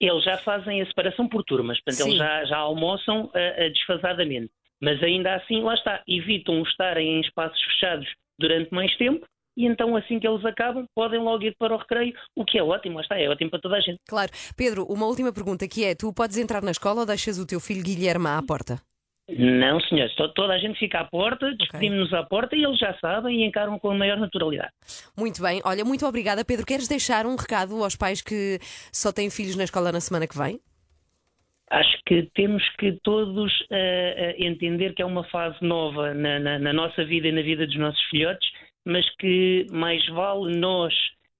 Eles 0.00 0.24
já 0.24 0.36
fazem 0.38 0.82
a 0.82 0.86
separação 0.86 1.28
por 1.28 1.42
turmas, 1.44 1.80
portanto, 1.80 2.04
Sim. 2.04 2.10
eles 2.10 2.18
já, 2.18 2.44
já 2.44 2.56
almoçam 2.58 3.30
ah, 3.34 3.68
desfasadamente. 3.68 4.50
Mas 4.80 5.02
ainda 5.02 5.34
assim, 5.34 5.62
lá 5.62 5.74
está, 5.74 6.02
evitam 6.06 6.62
estarem 6.62 7.16
em 7.16 7.20
espaços 7.20 7.60
fechados 7.62 8.06
durante 8.38 8.72
mais 8.74 8.94
tempo 8.96 9.26
e 9.56 9.64
então, 9.64 9.96
assim 9.96 10.20
que 10.20 10.28
eles 10.28 10.44
acabam, 10.44 10.84
podem 10.94 11.18
logo 11.18 11.42
ir 11.42 11.56
para 11.58 11.74
o 11.74 11.78
recreio, 11.78 12.12
o 12.34 12.44
que 12.44 12.58
é 12.58 12.62
ótimo, 12.62 12.96
lá 12.96 13.00
está, 13.00 13.18
é 13.18 13.28
ótimo 13.28 13.50
para 13.50 13.60
toda 13.60 13.76
a 13.76 13.80
gente. 13.80 13.98
Claro. 14.06 14.30
Pedro, 14.54 14.84
uma 14.84 15.06
última 15.06 15.32
pergunta 15.32 15.66
que 15.66 15.82
é: 15.82 15.94
tu 15.94 16.12
podes 16.12 16.36
entrar 16.36 16.62
na 16.62 16.72
escola 16.72 17.00
ou 17.00 17.06
deixas 17.06 17.38
o 17.38 17.46
teu 17.46 17.58
filho 17.58 17.82
Guilherme 17.82 18.26
à 18.26 18.42
porta? 18.42 18.78
Não, 19.28 19.80
senhor. 19.80 20.08
To- 20.10 20.28
Toda 20.34 20.52
a 20.54 20.58
gente 20.58 20.78
fica 20.78 21.00
à 21.00 21.04
porta, 21.04 21.52
despedimos-nos 21.56 22.12
à 22.12 22.22
porta 22.22 22.54
e 22.54 22.62
eles 22.64 22.78
já 22.78 22.96
sabem 23.00 23.42
e 23.42 23.44
encaram 23.46 23.78
com 23.78 23.90
a 23.90 23.94
maior 23.94 24.16
naturalidade. 24.18 24.70
Muito 25.16 25.42
bem. 25.42 25.60
Olha, 25.64 25.84
muito 25.84 26.06
obrigada, 26.06 26.44
Pedro. 26.44 26.64
Queres 26.64 26.86
deixar 26.86 27.26
um 27.26 27.34
recado 27.34 27.82
aos 27.82 27.96
pais 27.96 28.22
que 28.22 28.58
só 28.92 29.12
têm 29.12 29.28
filhos 29.28 29.56
na 29.56 29.64
escola 29.64 29.90
na 29.90 30.00
semana 30.00 30.26
que 30.28 30.38
vem? 30.38 30.60
Acho 31.70 31.98
que 32.06 32.30
temos 32.34 32.62
que 32.78 32.92
todos 33.02 33.52
eh, 33.72 34.36
eh, 34.38 34.46
entender 34.46 34.94
que 34.94 35.02
é 35.02 35.04
uma 35.06 35.24
fase 35.24 35.56
nova 35.60 36.14
na, 36.14 36.38
na- 36.38 36.58
na 36.60 36.72
nossa 36.72 37.04
vida 37.04 37.26
e 37.26 37.32
na 37.32 37.42
vida 37.42 37.66
dos 37.66 37.76
nossos 37.76 38.00
filhotes, 38.04 38.48
mas 38.84 39.04
que 39.16 39.66
mais 39.72 40.06
vale 40.10 40.56
nós 40.56 40.94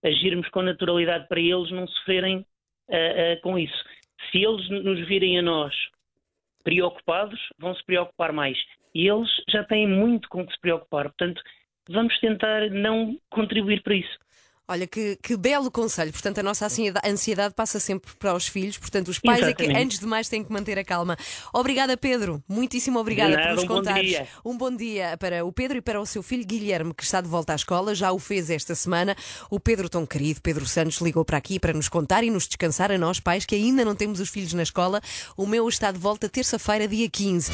agirmos 0.05 0.49
com 0.49 0.63
naturalidade 0.63 1.29
para 1.29 1.39
eles 1.41 1.71
não 1.71 1.87
sofrerem 1.87 2.45
eh, 2.91 3.37
com 3.45 3.57
isso. 3.57 3.77
Se 4.33 4.39
eles 4.43 4.69
nos 4.69 5.07
virem 5.07 5.39
a 5.39 5.43
nós 5.43 5.73
preocupados, 6.67 7.39
vão 7.61 7.77
se 7.77 7.85
preocupar 7.85 8.33
mais. 8.33 8.59
E 8.93 9.07
eles 9.07 9.31
já 9.49 9.63
têm 9.63 9.87
muito 9.87 10.29
com 10.29 10.45
que 10.45 10.53
se 10.53 10.61
preocupar. 10.61 11.05
Portanto, 11.05 11.41
vamos 11.89 12.19
tentar 12.19 12.69
não 12.71 13.17
contribuir 13.31 13.85
para 13.85 13.95
isso. 13.95 14.19
Olha, 14.69 14.87
que, 14.87 15.17
que 15.23 15.37
belo 15.37 15.71
conselho. 15.71 16.11
Portanto, 16.11 16.39
a 16.39 16.43
nossa 16.43 16.67
ansiedade, 16.67 17.09
ansiedade 17.09 17.55
passa 17.55 17.79
sempre 17.79 18.11
para 18.19 18.35
os 18.35 18.49
filhos. 18.49 18.77
Portanto, 18.77 19.09
os 19.09 19.19
pais 19.21 19.43
é 19.43 19.53
que, 19.53 19.63
Exatamente. 19.63 19.85
antes 19.85 19.99
de 20.01 20.07
mais, 20.07 20.29
têm 20.29 20.43
que 20.43 20.53
manter 20.53 20.77
a 20.77 20.85
calma. 20.85 21.17
Obrigada, 21.53 21.97
Pedro. 21.97 22.43
Muitíssimo 22.49 22.99
obrigada 22.99 23.37
nada, 23.37 23.43
por 23.49 23.55
nos 23.55 23.65
um 23.65 23.67
bom 23.69 23.75
contares. 23.77 24.09
dia. 24.09 24.29
Um 24.45 24.57
bom 24.57 24.75
dia 24.75 25.17
para 25.19 25.45
o 25.45 25.53
Pedro 25.53 25.79
e 25.79 25.81
para 25.81 26.01
o 26.01 26.07
seu 26.07 26.21
filho 26.21 26.45
Guilherme, 26.45 26.93
que 26.93 27.05
está 27.05 27.21
de 27.21 27.29
volta 27.29 27.53
à 27.53 27.57
escola. 27.57 27.95
Já 27.95 28.11
o 28.11 28.19
fez 28.19 28.51
esta 28.51 28.75
semana. 28.75 29.17
O 29.49 29.61
Pedro, 29.61 29.89
tão 29.89 30.05
querido, 30.05 30.41
Pedro 30.43 30.67
Santos, 30.67 31.01
ligou 31.01 31.25
para 31.25 31.39
aqui 31.39 31.61
para 31.61 31.73
nos 31.73 31.89
contar 31.89 32.25
e 32.25 32.31
nos 32.31 32.49
descansar 32.49 32.91
a 32.91 32.99
nós, 32.99 33.21
pais, 33.21 33.45
que 33.45 33.55
ainda 33.55 33.85
não 33.85 33.95
temos 33.95 34.19
os 34.19 34.29
filhos 34.29 34.53
na 34.53 34.65
escola. 34.65 35.01
O 35.37 35.47
meu 35.47 35.69
está 35.69 35.93
de 35.93 35.99
volta 35.99 36.29
terça-feira, 36.29 36.89
dia 36.89 37.09
15. 37.09 37.53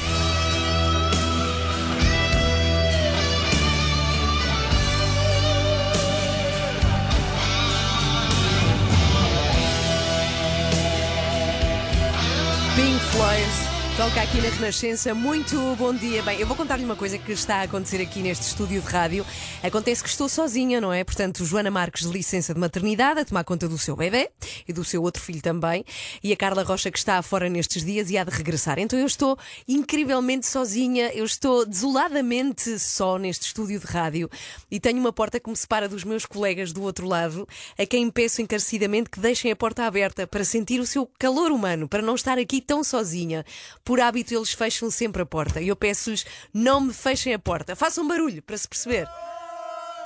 Toca 14.13 14.25
aqui 14.25 14.41
na 14.41 14.49
Renascença. 14.49 15.15
Muito 15.15 15.75
bom 15.75 15.91
dia. 15.91 16.21
Bem, 16.21 16.39
eu 16.39 16.45
vou 16.45 16.55
contar-lhe 16.55 16.85
uma 16.85 16.95
coisa 16.95 17.17
que 17.17 17.31
está 17.31 17.55
a 17.57 17.61
acontecer 17.63 17.99
aqui 17.99 18.19
neste 18.21 18.43
estúdio 18.43 18.79
de 18.79 18.87
rádio. 18.87 19.25
Acontece 19.63 20.03
que 20.03 20.09
estou 20.09 20.29
sozinha, 20.29 20.79
não 20.79 20.93
é? 20.93 21.03
Portanto, 21.03 21.43
Joana 21.43 21.71
Marques 21.71 22.05
de 22.05 22.13
licença 22.13 22.53
de 22.53 22.59
maternidade 22.59 23.21
a 23.21 23.25
tomar 23.25 23.43
conta 23.43 23.67
do 23.67 23.75
seu 23.75 23.95
bebê 23.95 24.29
e 24.67 24.73
do 24.73 24.83
seu 24.83 25.01
outro 25.01 25.19
filho 25.19 25.41
também. 25.41 25.83
E 26.23 26.31
a 26.31 26.37
Carla 26.37 26.61
Rocha 26.61 26.91
que 26.91 26.99
está 26.99 27.19
fora 27.23 27.49
nestes 27.49 27.83
dias 27.83 28.11
e 28.11 28.17
há 28.17 28.23
de 28.23 28.29
regressar. 28.29 28.77
Então 28.77 28.99
eu 28.99 29.07
estou 29.07 29.35
incrivelmente 29.67 30.45
sozinha, 30.45 31.11
eu 31.15 31.25
estou 31.25 31.65
desoladamente 31.65 32.77
só 32.77 33.17
neste 33.17 33.47
estúdio 33.47 33.79
de 33.79 33.87
rádio 33.87 34.29
e 34.69 34.79
tenho 34.79 34.99
uma 34.99 35.11
porta 35.11 35.39
que 35.39 35.49
me 35.49 35.55
separa 35.55 35.89
dos 35.89 36.03
meus 36.03 36.23
colegas 36.23 36.71
do 36.71 36.83
outro 36.83 37.07
lado, 37.07 37.47
a 37.79 37.85
quem 37.87 38.11
peço 38.11 38.43
encarecidamente 38.43 39.09
que 39.09 39.19
deixem 39.19 39.51
a 39.51 39.55
porta 39.55 39.85
aberta 39.85 40.27
para 40.27 40.43
sentir 40.43 40.79
o 40.79 40.85
seu 40.85 41.09
calor 41.17 41.51
humano, 41.51 41.87
para 41.89 42.03
não 42.03 42.13
estar 42.13 42.37
aqui 42.37 42.61
tão 42.61 42.83
sozinha. 42.83 43.43
Por 43.83 44.02
hábito, 44.03 44.33
eles 44.33 44.53
fecham 44.53 44.91
sempre 44.91 45.21
a 45.21 45.25
porta 45.25 45.61
e 45.61 45.67
eu 45.67 45.75
peço-lhes 45.75 46.25
não 46.53 46.81
me 46.81 46.93
fechem 46.93 47.33
a 47.33 47.39
porta. 47.39 47.75
Façam 47.75 48.07
barulho 48.07 48.41
para 48.41 48.57
se 48.57 48.67
perceber. 48.67 49.07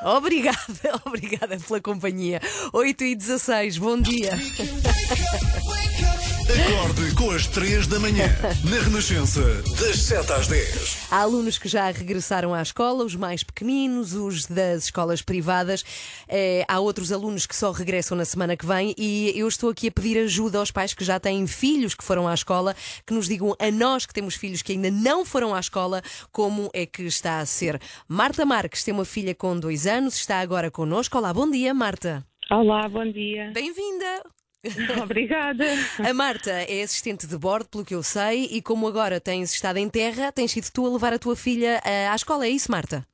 Obrigada, 0.04 1.02
obrigada 1.06 1.58
pela 1.58 1.82
companhia. 1.82 2.42
8 2.72 3.04
e 3.04 3.16
16, 3.16 3.78
bom 3.78 4.00
dia. 4.00 4.32
Acorde 6.48 7.14
com 7.14 7.30
as 7.32 7.46
3 7.46 7.88
da 7.88 8.00
manhã. 8.00 8.24
Na 8.72 8.80
Renascença, 8.82 9.42
das 9.82 10.00
7 10.00 10.32
às 10.32 10.48
10. 10.48 11.08
Há 11.12 11.20
alunos 11.20 11.58
que 11.58 11.68
já 11.68 11.92
regressaram 11.92 12.54
à 12.54 12.62
escola, 12.62 13.04
os 13.04 13.18
mais 13.18 13.44
pequeninos, 13.44 14.14
os 14.14 14.46
das 14.46 14.86
escolas 14.86 15.22
privadas. 15.22 15.84
Eh, 16.26 16.64
há 16.66 16.80
outros 16.80 17.12
alunos 17.12 17.46
que 17.46 17.54
só 17.54 17.72
regressam 17.72 18.18
na 18.18 18.24
semana 18.24 18.56
que 18.56 18.66
vem 18.66 18.96
e 18.98 19.34
eu 19.36 19.46
estou 19.46 19.70
aqui 19.70 19.90
a 19.90 19.92
pedir 19.92 20.18
ajuda 20.20 20.58
aos 20.60 20.72
pais 20.72 20.94
que 20.94 21.04
já 21.04 21.20
têm 21.20 21.46
filhos 21.48 21.94
que 21.94 22.04
foram 22.04 22.26
à 22.26 22.34
escola, 22.34 22.74
que 23.06 23.14
nos 23.14 23.28
digam 23.28 23.54
a 23.60 23.70
nós 23.70 24.06
que 24.06 24.14
temos 24.14 24.36
filhos 24.36 24.62
que 24.62 24.72
ainda 24.72 24.90
não 24.90 25.26
foram 25.26 25.54
à 25.54 25.60
escola, 25.60 26.02
como 26.32 26.70
é 26.74 26.86
que 26.86 27.04
está 27.04 27.40
a 27.40 27.46
ser. 27.46 27.78
Marta 28.08 28.46
Marques 28.46 28.86
tem 28.86 28.94
uma 28.94 29.06
filha 29.06 29.36
com 29.36 29.60
dois 29.60 29.86
anos, 29.86 30.16
está 30.16 30.40
agora 30.40 30.72
connosco. 30.72 31.18
Olá, 31.18 31.34
bom 31.34 31.52
dia, 31.52 31.74
Marta. 31.74 32.26
Olá, 32.50 32.88
bom 32.88 33.12
dia. 33.12 33.52
Bem-vinda. 33.54 34.37
Obrigada. 35.04 35.64
A 36.08 36.14
Marta 36.14 36.52
é 36.52 36.82
assistente 36.82 37.28
de 37.28 37.38
bordo, 37.38 37.70
pelo 37.70 37.86
que 37.86 37.96
eu 37.96 38.04
sei, 38.04 38.46
e 38.52 38.62
como 38.62 38.88
agora 38.88 39.20
tens 39.20 39.54
estado 39.54 39.78
em 39.78 39.90
terra, 39.90 40.32
tens 40.32 40.52
sido 40.52 40.68
tu 40.74 40.86
a 40.86 40.90
levar 40.90 41.14
a 41.14 41.20
tua 41.20 41.36
filha 41.36 41.82
eh, 41.86 42.08
à 42.08 42.16
escola, 42.16 42.46
é 42.46 42.50
isso, 42.50 42.72
Marta? 42.72 43.06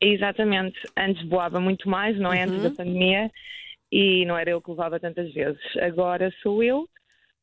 Exatamente. 0.00 0.78
Antes 0.96 1.26
voava 1.28 1.60
muito 1.60 1.88
mais, 1.88 2.18
não 2.18 2.32
é? 2.32 2.42
Antes 2.42 2.56
Uhum. 2.56 2.62
da 2.62 2.70
pandemia. 2.70 3.30
E 3.92 4.24
não 4.26 4.36
era 4.36 4.50
eu 4.50 4.60
que 4.60 4.70
levava 4.70 4.98
tantas 4.98 5.32
vezes. 5.32 5.60
Agora 5.80 6.32
sou 6.42 6.62
eu. 6.62 6.88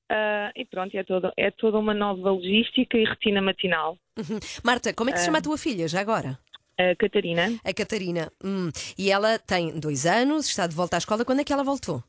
ah, 0.09 0.51
e 0.55 0.65
pronto, 0.65 0.93
é, 0.95 1.03
todo, 1.03 1.31
é 1.37 1.49
toda 1.51 1.77
uma 1.79 1.93
nova 1.93 2.31
logística 2.31 2.97
e 2.97 3.05
rotina 3.05 3.41
matinal. 3.41 3.97
Uhum. 4.17 4.39
Marta, 4.63 4.93
como 4.93 5.09
é 5.09 5.13
que 5.13 5.19
se 5.19 5.25
chama 5.25 5.37
a 5.37 5.41
tua 5.41 5.57
filha 5.57 5.87
já 5.87 6.01
agora? 6.01 6.37
A 6.77 6.95
Catarina, 6.95 7.53
A 7.63 7.73
Catarina. 7.73 8.31
Hum. 8.43 8.69
E 8.97 9.09
ela 9.11 9.37
tem 9.39 9.79
dois 9.79 10.05
anos, 10.05 10.47
está 10.47 10.67
de 10.67 10.75
volta 10.75 10.97
à 10.97 10.99
escola. 10.99 11.23
Quando 11.23 11.39
é 11.41 11.43
que 11.43 11.53
ela 11.53 11.63
voltou? 11.63 12.03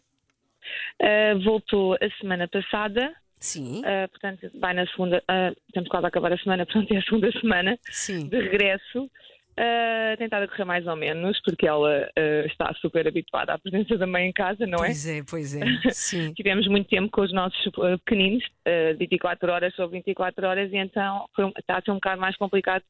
Ah, 1.01 1.35
voltou 1.45 1.95
a 1.95 2.11
semana 2.21 2.49
passada. 2.49 3.15
Sim, 3.39 3.83
ah, 3.85 4.09
portanto, 4.09 4.51
vai 4.61 4.75
na 4.75 4.87
segunda. 4.87 5.23
ah, 5.29 5.53
estamos 5.69 5.89
quase 5.89 6.07
a 6.07 6.09
acabar 6.09 6.33
a 6.33 6.39
semana, 6.39 6.65
pronto, 6.67 6.93
é 6.93 6.99
a 6.99 7.03
segunda 7.03 7.33
semana 7.33 7.79
sim. 7.91 8.29
de 8.29 8.41
regresso. 8.41 9.11
Uh, 9.53 10.17
tentada 10.17 10.49
correr 10.49 10.65
mais 10.65 10.87
ou 10.87 10.97
menos, 10.97 11.39
porque 11.43 11.67
ela 11.67 12.09
ah, 12.17 12.47
está 12.47 12.73
super 12.81 13.07
habituada 13.07 13.53
à 13.53 13.59
presença 13.59 13.99
da 13.99 14.07
mãe 14.07 14.27
em 14.27 14.33
casa, 14.33 14.67
não 14.67 14.79
é? 14.79 14.87
Pois 14.87 15.07
é, 15.07 15.23
pois 15.29 15.55
é. 15.55 15.61
Sim. 15.93 16.33
Tivemos 16.33 16.67
muito 16.69 16.89
tempo 16.89 17.11
com 17.11 17.21
os 17.21 17.33
nossos 17.35 17.67
uh, 17.67 17.99
pequeninos, 18.03 18.43
uh, 18.67 18.97
24 18.99 19.53
horas 19.53 19.75
sobre 19.75 19.99
24 19.99 20.47
horas, 20.47 20.73
e 20.73 20.77
então 20.79 21.29
foi 21.37 21.53
está 21.59 21.77
a 21.77 21.83
ser 21.83 21.91
um 21.91 21.97
bocado 21.97 22.19
mais 22.19 22.35
complicado 22.39 22.83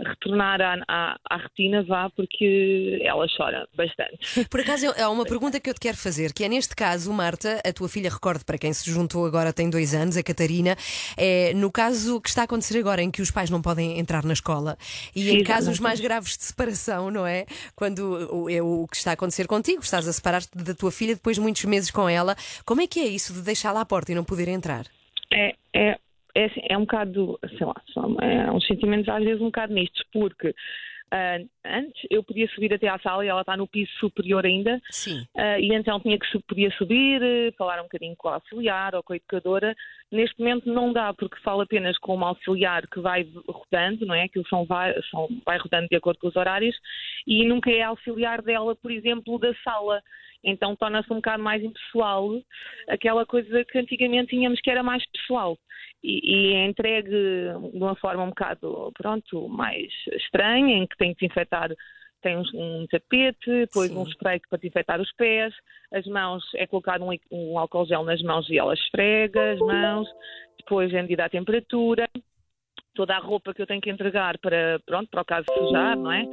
retornar 0.00 0.60
à, 0.60 0.74
à, 0.88 1.16
à 1.30 1.36
rotina, 1.36 1.82
vá, 1.84 2.10
porque 2.10 2.98
ela 3.02 3.26
chora 3.36 3.68
bastante. 3.76 4.46
Por 4.48 4.60
acaso, 4.60 4.86
há 4.98 5.08
uma 5.10 5.24
pergunta 5.24 5.60
que 5.60 5.70
eu 5.70 5.74
te 5.74 5.80
quero 5.80 5.96
fazer, 5.96 6.32
que 6.32 6.42
é 6.44 6.48
neste 6.48 6.74
caso, 6.74 7.12
Marta, 7.12 7.60
a 7.64 7.72
tua 7.72 7.88
filha, 7.88 8.10
recordo 8.10 8.44
para 8.44 8.58
quem 8.58 8.72
se 8.72 8.90
juntou 8.90 9.24
agora, 9.26 9.52
tem 9.52 9.70
dois 9.70 9.94
anos, 9.94 10.16
a 10.16 10.22
Catarina, 10.22 10.76
é, 11.16 11.52
no 11.54 11.70
caso 11.70 12.20
que 12.20 12.28
está 12.28 12.42
a 12.42 12.44
acontecer 12.44 12.78
agora, 12.78 13.02
em 13.02 13.10
que 13.10 13.22
os 13.22 13.30
pais 13.30 13.50
não 13.50 13.62
podem 13.62 13.98
entrar 13.98 14.24
na 14.24 14.32
escola, 14.32 14.76
e 15.14 15.30
em 15.30 15.38
Sim, 15.38 15.44
casos 15.44 15.68
exatamente. 15.70 15.82
mais 15.82 16.00
graves 16.00 16.36
de 16.36 16.44
separação, 16.44 17.10
não 17.10 17.26
é? 17.26 17.46
Quando 17.76 18.00
o- 18.34 18.50
é 18.50 18.60
o 18.60 18.86
que 18.90 18.96
está 18.96 19.10
a 19.10 19.14
acontecer 19.14 19.46
contigo, 19.46 19.82
estás 19.82 20.08
a 20.08 20.12
separar-te 20.12 20.50
da 20.56 20.74
tua 20.74 20.90
filha 20.90 21.14
depois 21.14 21.36
de 21.36 21.42
muitos 21.42 21.64
meses 21.64 21.90
com 21.90 22.08
ela, 22.08 22.34
como 22.64 22.80
é 22.80 22.86
que 22.86 22.98
é 23.00 23.06
isso 23.06 23.32
de 23.32 23.42
deixá-la 23.42 23.80
à 23.82 23.84
porta 23.84 24.10
e 24.10 24.14
não 24.14 24.24
poder 24.24 24.48
entrar? 24.48 24.86
É, 25.32 25.54
é, 25.74 25.98
é, 26.34 26.44
assim, 26.44 26.60
é 26.68 26.76
um 26.76 26.82
bocado, 26.82 27.38
sei 27.56 27.66
lá, 27.66 27.74
são 27.92 28.16
é, 28.20 28.50
uns 28.50 28.66
sentimentos 28.66 29.08
às 29.08 29.22
vezes 29.22 29.40
um 29.40 29.46
bocado 29.46 29.72
mistos, 29.72 30.02
porque 30.12 30.54
ah, 31.14 31.38
antes 31.66 32.06
eu 32.08 32.24
podia 32.24 32.48
subir 32.48 32.72
até 32.72 32.88
à 32.88 32.98
sala 32.98 33.22
e 33.22 33.28
ela 33.28 33.42
está 33.42 33.54
no 33.54 33.68
piso 33.68 33.92
superior 34.00 34.46
ainda. 34.46 34.80
Ah, 35.36 35.60
e 35.60 35.68
então 35.74 36.00
tinha 36.00 36.18
que 36.18 36.26
podia 36.48 36.70
subir, 36.70 37.22
eh, 37.22 37.52
falar 37.58 37.80
um 37.80 37.82
bocadinho 37.82 38.16
com 38.16 38.30
a 38.30 38.36
auxiliar 38.36 38.94
ou 38.94 39.02
com 39.02 39.12
a 39.12 39.16
educadora. 39.16 39.74
Neste 40.10 40.38
momento 40.38 40.72
não 40.72 40.90
dá, 40.90 41.12
porque 41.12 41.38
falo 41.42 41.60
apenas 41.60 41.98
com 41.98 42.14
uma 42.14 42.28
auxiliar 42.28 42.86
que 42.86 42.98
vai 42.98 43.28
rodando, 43.46 44.06
não 44.06 44.14
é? 44.14 44.22
Aquilo 44.22 44.48
são, 44.48 44.64
vai, 44.64 44.94
são, 45.10 45.28
vai 45.44 45.58
rodando 45.58 45.86
de 45.90 45.96
acordo 45.96 46.18
com 46.18 46.28
os 46.28 46.36
horários, 46.36 46.74
e 47.26 47.46
nunca 47.46 47.70
é 47.70 47.82
auxiliar 47.82 48.40
dela, 48.40 48.74
por 48.74 48.90
exemplo, 48.90 49.38
da 49.38 49.52
sala. 49.62 50.02
Então 50.42 50.74
torna-se 50.74 51.12
um 51.12 51.16
bocado 51.16 51.42
mais 51.42 51.62
impessoal, 51.62 52.40
aquela 52.88 53.26
coisa 53.26 53.64
que 53.66 53.78
antigamente 53.78 54.30
tínhamos 54.30 54.60
que 54.62 54.70
era 54.70 54.82
mais 54.82 55.04
pessoal. 55.10 55.58
E, 56.04 56.54
é 56.54 56.66
entregue 56.66 57.10
de 57.10 57.76
uma 57.76 57.94
forma 57.94 58.24
um 58.24 58.30
bocado, 58.30 58.90
pronto, 58.96 59.48
mais 59.48 59.92
estranha, 60.12 60.76
em 60.76 60.86
que 60.86 60.96
tem 60.96 61.14
que 61.14 61.20
desinfetar 61.20 61.70
tem 62.22 62.36
um, 62.36 62.44
um 62.54 62.86
tapete, 62.86 63.50
depois 63.50 63.90
Sim. 63.90 63.98
um 63.98 64.06
spray 64.06 64.40
para 64.48 64.58
desinfetar 64.58 65.00
os 65.00 65.12
pés, 65.12 65.52
as 65.92 66.06
mãos, 66.06 66.42
é 66.54 66.66
colocado 66.66 67.04
um, 67.04 67.10
um 67.30 67.58
álcool 67.58 67.84
gel 67.84 68.04
nas 68.04 68.22
mãos 68.22 68.48
e 68.48 68.58
ela 68.58 68.72
esfrega 68.72 69.52
as 69.52 69.58
mãos, 69.58 70.08
depois 70.56 70.94
é 70.94 71.02
medida 71.02 71.24
a 71.24 71.28
temperatura, 71.28 72.08
toda 72.94 73.14
a 73.14 73.18
roupa 73.18 73.52
que 73.52 73.60
eu 73.60 73.66
tenho 73.66 73.80
que 73.80 73.90
entregar 73.90 74.38
para, 74.38 74.80
pronto, 74.86 75.10
para 75.10 75.22
o 75.22 75.24
caso 75.24 75.46
de 75.46 75.54
sujar, 75.54 75.96
não 75.96 76.12
é? 76.12 76.26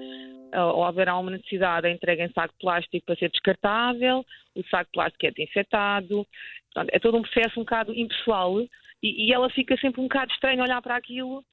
Ou 0.74 0.84
haverá 0.84 1.18
uma 1.18 1.32
necessidade, 1.32 1.88
é 1.88 1.92
entregue 1.92 2.24
em 2.24 2.32
saco 2.32 2.54
de 2.54 2.60
plástico 2.60 3.06
para 3.06 3.16
ser 3.16 3.30
descartável, 3.30 4.26
o 4.56 4.64
saco 4.68 4.86
de 4.86 4.92
plástico 4.94 5.26
é 5.26 5.32
desinfetado, 5.32 6.26
é 6.92 7.00
todo 7.00 7.18
um 7.18 7.22
processo 7.22 7.60
um 7.60 7.64
bocado 7.64 7.94
impessoal 7.94 8.56
e, 9.02 9.28
e 9.28 9.34
ela 9.34 9.50
fica 9.50 9.78
sempre 9.78 10.02
um 10.02 10.06
bocado 10.06 10.32
estranha 10.32 10.64
olhar 10.64 10.82
para 10.82 10.96
aquilo 10.96 11.44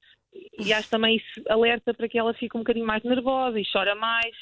e 0.59 0.73
acho 0.73 0.89
também 0.89 1.17
isso 1.17 1.41
alerta 1.49 1.93
para 1.93 2.07
que 2.07 2.17
ela 2.17 2.33
fique 2.33 2.55
um 2.55 2.61
bocadinho 2.61 2.85
mais 2.85 3.03
nervosa 3.03 3.59
e 3.59 3.65
chora 3.71 3.95
mais. 3.95 4.35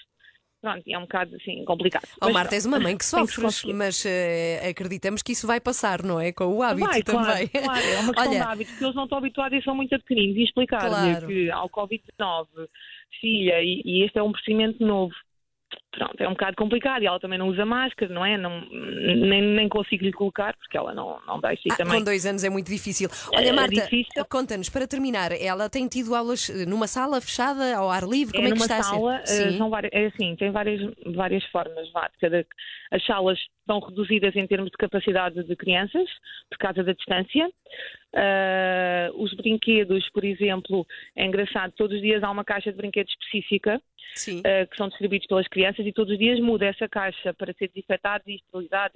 Pronto, 0.61 0.83
é 0.87 0.97
um 0.97 1.01
bocado 1.01 1.35
assim 1.35 1.63
complicado. 1.63 2.07
Oh, 2.19 2.25
Mas 2.25 2.33
Marta, 2.33 2.55
és 2.55 2.65
uma 2.65 2.79
mãe 2.79 2.97
que 2.97 3.05
sofres, 3.05 3.63
mas 3.65 4.03
eh, 4.03 4.67
acreditamos 4.67 5.21
que 5.21 5.33
isso 5.33 5.45
vai 5.45 5.61
passar, 5.61 6.01
não 6.01 6.19
é? 6.19 6.31
Com 6.31 6.45
o 6.45 6.63
hábito 6.63 6.87
Vai, 6.87 7.03
também. 7.03 7.47
Claro, 7.47 7.65
claro, 7.65 7.85
é 7.85 7.99
uma 7.99 8.13
questão 8.13 8.31
Olha, 8.31 8.41
de 8.41 8.47
hábito, 8.47 8.71
porque 8.71 8.83
eles 8.83 8.95
não 8.95 9.03
estão 9.03 9.17
habituados 9.19 9.59
e 9.59 9.63
são 9.63 9.75
muito 9.75 9.99
pequeninos. 9.99 10.37
E 10.37 10.43
explicar-lhe 10.43 10.89
Claro. 10.89 11.27
que 11.27 11.51
ao 11.51 11.69
Covid-19, 11.69 12.47
filha, 13.21 13.61
e, 13.61 13.81
e 13.85 14.03
este 14.05 14.17
é 14.17 14.23
um 14.23 14.31
procedimento 14.31 14.83
novo. 14.83 15.13
Pronto, 15.91 16.19
é 16.19 16.27
um 16.27 16.31
bocado 16.31 16.57
complicado 16.57 17.01
e 17.03 17.05
ela 17.07 17.19
também 17.19 17.39
não 17.39 17.47
usa 17.47 17.65
máscara, 17.65 18.13
não 18.13 18.25
é? 18.25 18.37
Não, 18.37 18.61
nem, 18.69 19.41
nem 19.41 19.69
consigo 19.69 20.03
lhe 20.03 20.11
colocar 20.11 20.53
porque 20.57 20.77
ela 20.77 20.93
não, 20.93 21.17
não 21.25 21.39
deixa 21.39 21.69
Ah, 21.71 21.75
também. 21.77 21.99
com 21.99 22.03
dois 22.03 22.25
anos 22.25 22.43
é 22.43 22.49
muito 22.49 22.67
difícil. 22.67 23.07
Olha, 23.33 23.49
É 23.49 23.51
Marta, 23.53 23.73
difícil. 23.81 24.25
conta-nos, 24.29 24.69
para 24.69 24.85
terminar, 24.87 25.31
ela 25.31 25.69
tem 25.69 25.87
tido 25.87 26.13
aulas 26.13 26.49
eh, 26.49 26.65
numa 26.65 26.85
sala 26.87 27.21
fechada, 27.21 27.75
ao 27.77 27.89
ar 27.89 28.03
livre? 28.03 28.33
Como 28.35 28.47
é 28.47 28.51
é, 28.51 28.53
que 28.53 28.59
está 28.61 28.83
sala, 28.83 29.17
a 29.17 29.25
ser? 29.25 29.53
eh, 29.53 29.57
são 29.57 29.69
várias, 29.69 29.91
é 29.93 30.05
assim, 30.07 30.35
tem 30.35 30.51
várias, 30.51 30.81
várias 31.15 31.43
formas. 31.45 31.89
Vá, 31.93 32.09
cada, 32.19 32.45
as 32.91 33.05
salas 33.05 33.39
são 33.65 33.79
reduzidas 33.79 34.35
em 34.35 34.45
termos 34.47 34.71
de 34.71 34.77
capacidade 34.77 35.41
de 35.43 35.55
crianças, 35.55 36.07
por 36.49 36.57
causa 36.57 36.83
da 36.83 36.91
distância. 36.93 37.49
Ah, 38.15 39.11
os 39.15 39.33
brinquedos, 39.33 40.09
por 40.09 40.23
exemplo, 40.23 40.87
é 41.15 41.25
engraçado, 41.25 41.73
todos 41.75 41.97
os 41.97 42.01
dias 42.01 42.23
há 42.23 42.31
uma 42.31 42.45
caixa 42.45 42.71
de 42.71 42.77
brinquedos 42.77 43.11
específica 43.11 43.81
eh, 44.45 44.65
que 44.65 44.77
são 44.77 44.87
distribuídos 44.87 45.27
pelas 45.27 45.47
crianças 45.47 45.85
e 45.85 45.91
todos 45.91 46.13
os 46.13 46.19
dias 46.19 46.39
muda 46.39 46.65
essa 46.65 46.87
caixa 46.87 47.33
para 47.33 47.53
ser 47.53 47.67
desinfetada 47.67 48.23
e 48.27 48.35
esterilizada, 48.35 48.93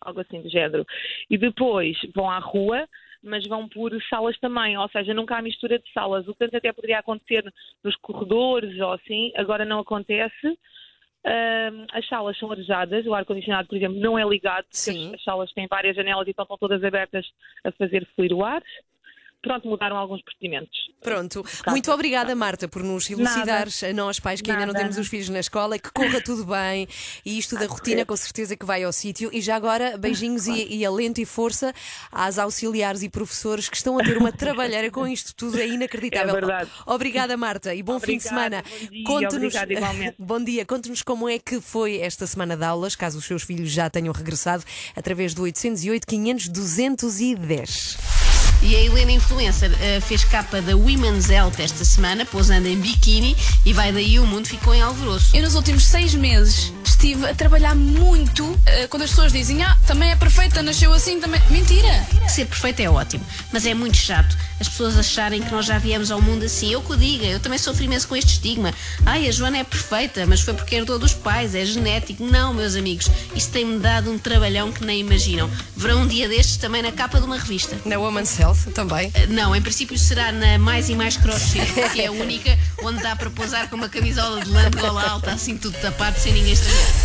algo 0.00 0.20
assim 0.20 0.42
do 0.42 0.48
género. 0.48 0.84
E 1.30 1.38
depois 1.38 1.96
vão 2.14 2.28
à 2.28 2.38
rua, 2.38 2.88
mas 3.22 3.46
vão 3.46 3.68
por 3.68 3.92
salas 4.08 4.38
também, 4.38 4.76
ou 4.76 4.88
seja, 4.88 5.14
nunca 5.14 5.36
há 5.36 5.42
mistura 5.42 5.78
de 5.78 5.92
salas. 5.92 6.26
O 6.26 6.32
que 6.32 6.38
tanto 6.40 6.56
até 6.56 6.72
poderia 6.72 6.98
acontecer 6.98 7.44
nos 7.82 7.94
corredores 7.96 8.78
ou 8.80 8.92
assim, 8.92 9.32
agora 9.36 9.64
não 9.64 9.80
acontece. 9.80 10.58
Ahm, 11.26 11.86
as 11.92 12.06
salas 12.06 12.38
são 12.38 12.52
arejadas, 12.52 13.04
o 13.04 13.12
ar-condicionado, 13.12 13.66
por 13.66 13.76
exemplo, 13.76 13.98
não 13.98 14.16
é 14.16 14.24
ligado, 14.24 14.62
porque 14.62 14.76
Sim. 14.76 15.08
as, 15.08 15.14
as 15.14 15.24
salas 15.24 15.52
têm 15.52 15.66
várias 15.68 15.96
janelas 15.96 16.24
e 16.28 16.30
então 16.30 16.44
estão 16.44 16.56
todas 16.56 16.84
abertas 16.84 17.26
a 17.64 17.72
fazer 17.72 18.06
fluir 18.14 18.32
o 18.32 18.44
ar. 18.44 18.62
Pronto, 19.46 19.68
mudaram 19.68 19.96
alguns 19.96 20.20
procedimentos. 20.22 20.76
Pronto. 21.00 21.44
Muito 21.68 21.92
obrigada, 21.92 22.34
Marta, 22.34 22.66
por 22.66 22.82
nos 22.82 23.08
elucidares 23.08 23.84
a 23.84 23.92
nós, 23.92 24.18
pais 24.18 24.40
que 24.40 24.50
ainda 24.50 24.66
não 24.66 24.72
Nada. 24.72 24.84
temos 24.84 24.98
os 24.98 25.06
filhos 25.06 25.28
na 25.28 25.38
escola, 25.38 25.78
que 25.78 25.88
corra 25.92 26.20
tudo 26.20 26.44
bem 26.44 26.88
e 27.24 27.38
isto 27.38 27.56
da 27.56 27.66
rotina, 27.66 28.04
com 28.04 28.16
certeza 28.16 28.56
que 28.56 28.66
vai 28.66 28.82
ao 28.82 28.92
sítio. 28.92 29.30
E 29.32 29.40
já 29.40 29.54
agora, 29.54 29.96
beijinhos 29.96 30.48
e, 30.48 30.66
e 30.78 30.84
alento 30.84 31.20
e 31.20 31.24
força 31.24 31.72
às 32.10 32.40
auxiliares 32.40 33.04
e 33.04 33.08
professores 33.08 33.68
que 33.68 33.76
estão 33.76 33.96
a 34.00 34.02
ter 34.02 34.18
uma 34.18 34.32
trabalheira 34.32 34.90
com 34.90 35.06
isto 35.06 35.32
tudo, 35.32 35.60
é 35.60 35.68
inacreditável. 35.68 36.30
É 36.30 36.40
verdade. 36.40 36.70
Obrigada, 36.84 37.36
Marta, 37.36 37.72
e 37.72 37.84
bom 37.84 38.00
fim 38.00 38.16
de 38.16 38.24
semana. 38.24 38.64
Obrigada, 38.66 38.80
bom 38.80 38.90
dia, 38.90 39.04
Conte-nos-. 39.04 39.54
Bom 40.18 40.42
dia, 40.42 40.66
conte-nos 40.66 41.02
como 41.02 41.28
é 41.28 41.38
que 41.38 41.60
foi 41.60 42.00
esta 42.00 42.26
semana 42.26 42.56
de 42.56 42.64
aulas, 42.64 42.96
caso 42.96 43.18
os 43.18 43.24
seus 43.24 43.42
filhos 43.44 43.70
já 43.70 43.88
tenham 43.88 44.12
regressado, 44.12 44.64
através 44.96 45.34
do 45.34 45.42
808 45.42 46.06
500 46.06 46.48
210. 46.48 48.15
E 48.62 48.74
a 48.74 48.80
Helena 48.82 49.12
Influencer 49.12 49.70
eh, 49.80 50.00
fez 50.00 50.24
capa 50.24 50.60
da 50.60 50.76
Women's 50.76 51.28
Health 51.28 51.58
esta 51.58 51.84
semana, 51.84 52.24
pousando 52.24 52.66
em 52.66 52.78
biquíni, 52.80 53.36
e 53.64 53.72
vai 53.72 53.92
daí 53.92 54.18
o 54.18 54.26
mundo 54.26 54.48
ficou 54.48 54.74
em 54.74 54.82
alvoroço. 54.82 55.36
Eu 55.36 55.42
nos 55.42 55.54
últimos 55.54 55.84
seis 55.84 56.14
meses 56.14 56.72
estive 57.06 57.26
a 57.26 57.34
trabalhar 57.34 57.76
muito 57.76 58.58
eh, 58.66 58.88
quando 58.88 59.02
as 59.02 59.10
pessoas 59.10 59.32
dizem, 59.32 59.62
ah, 59.62 59.76
também 59.86 60.10
é 60.10 60.16
perfeita, 60.16 60.60
nasceu 60.60 60.92
assim, 60.92 61.20
também. 61.20 61.40
Mentira! 61.50 62.04
Ser 62.26 62.46
perfeito 62.46 62.80
é 62.80 62.90
ótimo, 62.90 63.24
mas 63.52 63.64
é 63.64 63.74
muito 63.74 63.96
chato 63.96 64.36
as 64.58 64.68
pessoas 64.68 64.98
acharem 64.98 65.42
que 65.42 65.52
nós 65.52 65.66
já 65.66 65.78
viemos 65.78 66.10
ao 66.10 66.20
mundo 66.20 66.44
assim. 66.44 66.72
Eu 66.72 66.80
que 66.80 66.92
o 66.92 66.96
diga, 66.96 67.26
eu 67.26 67.40
também 67.40 67.58
sofro 67.58 67.84
imenso 67.84 68.08
com 68.08 68.16
este 68.16 68.34
estigma. 68.34 68.72
Ai, 69.04 69.28
a 69.28 69.30
Joana 69.30 69.58
é 69.58 69.64
perfeita, 69.64 70.26
mas 70.26 70.40
foi 70.40 70.54
porque 70.54 70.76
herdou 70.76 70.98
dos 70.98 71.12
pais, 71.12 71.54
é 71.54 71.64
genético. 71.64 72.24
Não, 72.24 72.54
meus 72.54 72.74
amigos, 72.74 73.10
isso 73.34 73.50
tem-me 73.50 73.78
dado 73.78 74.10
um 74.10 74.18
trabalhão 74.18 74.72
que 74.72 74.84
nem 74.84 75.00
imaginam. 75.00 75.50
Verão 75.76 76.02
um 76.02 76.06
dia 76.06 76.28
destes 76.28 76.56
também 76.56 76.82
na 76.82 76.92
capa 76.92 77.18
de 77.20 77.26
uma 77.26 77.36
revista. 77.36 77.76
Na 77.84 77.98
Woman's 77.98 78.38
Health 78.38 78.72
também. 78.74 79.08
Uh, 79.08 79.32
Não, 79.32 79.54
em 79.54 79.60
princípio 79.60 79.98
será 79.98 80.32
na 80.32 80.58
Mais 80.58 80.88
e 80.88 80.94
Mais 80.94 81.16
Crossfit, 81.16 81.66
que 81.92 82.00
é 82.00 82.06
a 82.06 82.12
única 82.12 82.58
onde 82.82 83.02
dá 83.02 83.14
para 83.14 83.30
pousar 83.30 83.68
com 83.68 83.76
uma 83.76 83.88
camisola 83.88 84.42
de 84.42 84.50
lã 84.50 84.70
de 84.70 84.78
gola 84.78 85.02
alta, 85.02 85.32
assim 85.32 85.56
tudo 85.56 85.76
tapado, 85.78 86.18
sem 86.18 86.32
ninguém 86.32 86.52
estranhar. 86.52 86.95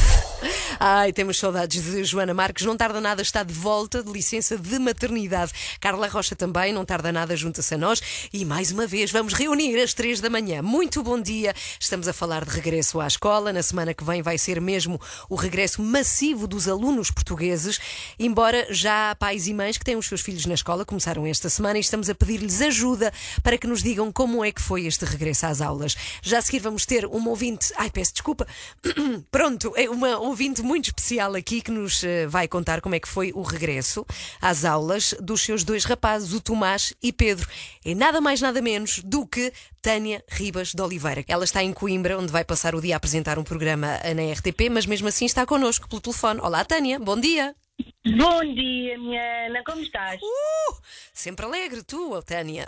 Ai, 0.79 1.13
temos 1.13 1.37
saudades 1.37 1.83
de 1.83 2.03
Joana 2.03 2.33
Marques. 2.33 2.65
Não 2.65 2.75
tarda 2.75 2.99
nada, 2.99 3.21
está 3.21 3.43
de 3.43 3.53
volta 3.53 4.03
de 4.03 4.11
licença 4.11 4.57
de 4.57 4.79
maternidade. 4.79 5.51
Carla 5.79 6.07
Rocha 6.07 6.35
também, 6.35 6.73
não 6.73 6.83
tarda 6.83 7.11
nada, 7.11 7.35
junta-se 7.35 7.75
a 7.75 7.77
nós. 7.77 8.01
E 8.33 8.43
mais 8.43 8.71
uma 8.71 8.87
vez, 8.87 9.11
vamos 9.11 9.33
reunir 9.33 9.79
às 9.79 9.93
três 9.93 10.19
da 10.19 10.29
manhã. 10.29 10.61
Muito 10.61 11.03
bom 11.03 11.21
dia. 11.21 11.53
Estamos 11.79 12.07
a 12.07 12.13
falar 12.13 12.45
de 12.45 12.51
regresso 12.51 12.99
à 12.99 13.07
escola. 13.07 13.53
Na 13.53 13.61
semana 13.61 13.93
que 13.93 14.03
vem 14.03 14.21
vai 14.21 14.37
ser 14.37 14.59
mesmo 14.59 14.99
o 15.29 15.35
regresso 15.35 15.81
massivo 15.81 16.47
dos 16.47 16.67
alunos 16.67 17.11
portugueses. 17.11 17.79
Embora 18.19 18.65
já 18.71 19.11
há 19.11 19.15
pais 19.15 19.47
e 19.47 19.53
mães 19.53 19.77
que 19.77 19.85
têm 19.85 19.95
os 19.95 20.07
seus 20.07 20.21
filhos 20.21 20.45
na 20.45 20.55
escola, 20.55 20.83
começaram 20.83 21.25
esta 21.27 21.49
semana 21.49 21.77
e 21.77 21.81
estamos 21.81 22.09
a 22.09 22.15
pedir-lhes 22.15 22.61
ajuda 22.61 23.13
para 23.43 23.57
que 23.57 23.67
nos 23.67 23.83
digam 23.83 24.11
como 24.11 24.43
é 24.43 24.51
que 24.51 24.61
foi 24.61 24.87
este 24.87 25.05
regresso 25.05 25.45
às 25.45 25.61
aulas. 25.61 25.95
Já 26.23 26.39
a 26.39 26.41
seguir 26.41 26.59
vamos 26.59 26.85
ter 26.85 27.05
uma 27.05 27.29
ouvinte. 27.29 27.71
Ai, 27.77 27.91
peço 27.91 28.13
desculpa. 28.13 28.47
Pronto, 29.31 29.73
é 29.75 29.89
uma 29.89 30.17
ouvinte 30.31 30.61
muito 30.61 30.85
especial 30.85 31.35
aqui 31.35 31.61
que 31.61 31.69
nos 31.69 32.05
eh, 32.05 32.25
vai 32.25 32.47
contar 32.47 32.79
como 32.79 32.95
é 32.95 32.99
que 33.01 33.07
foi 33.07 33.33
o 33.35 33.41
regresso 33.41 34.05
às 34.41 34.63
aulas 34.63 35.13
dos 35.19 35.41
seus 35.41 35.65
dois 35.65 35.83
rapazes, 35.83 36.31
o 36.31 36.39
Tomás 36.39 36.93
e 37.03 37.11
Pedro. 37.11 37.49
É 37.83 37.93
nada 37.93 38.21
mais 38.21 38.39
nada 38.39 38.61
menos 38.61 38.99
do 39.03 39.27
que 39.27 39.51
Tânia 39.81 40.23
Ribas 40.29 40.73
de 40.73 40.81
Oliveira. 40.81 41.25
Ela 41.27 41.43
está 41.43 41.61
em 41.61 41.73
Coimbra, 41.73 42.17
onde 42.17 42.31
vai 42.31 42.45
passar 42.45 42.73
o 42.73 42.81
dia 42.81 42.95
a 42.95 42.97
apresentar 42.97 43.37
um 43.37 43.43
programa 43.43 43.87
na 44.15 44.31
RTP, 44.31 44.69
mas 44.71 44.85
mesmo 44.85 45.09
assim 45.09 45.25
está 45.25 45.45
connosco 45.45 45.89
pelo 45.89 46.01
telefone. 46.01 46.39
Olá, 46.39 46.63
Tânia, 46.63 46.97
bom 46.97 47.19
dia. 47.19 47.53
Bom 48.05 48.53
dia, 48.53 48.97
minha 48.97 49.47
Ana, 49.47 49.63
como 49.63 49.81
estás? 49.81 50.19
Uh, 50.21 50.81
sempre 51.13 51.45
alegre, 51.45 51.83
tu, 51.83 52.13
oh, 52.13 52.21
Tânia. 52.21 52.65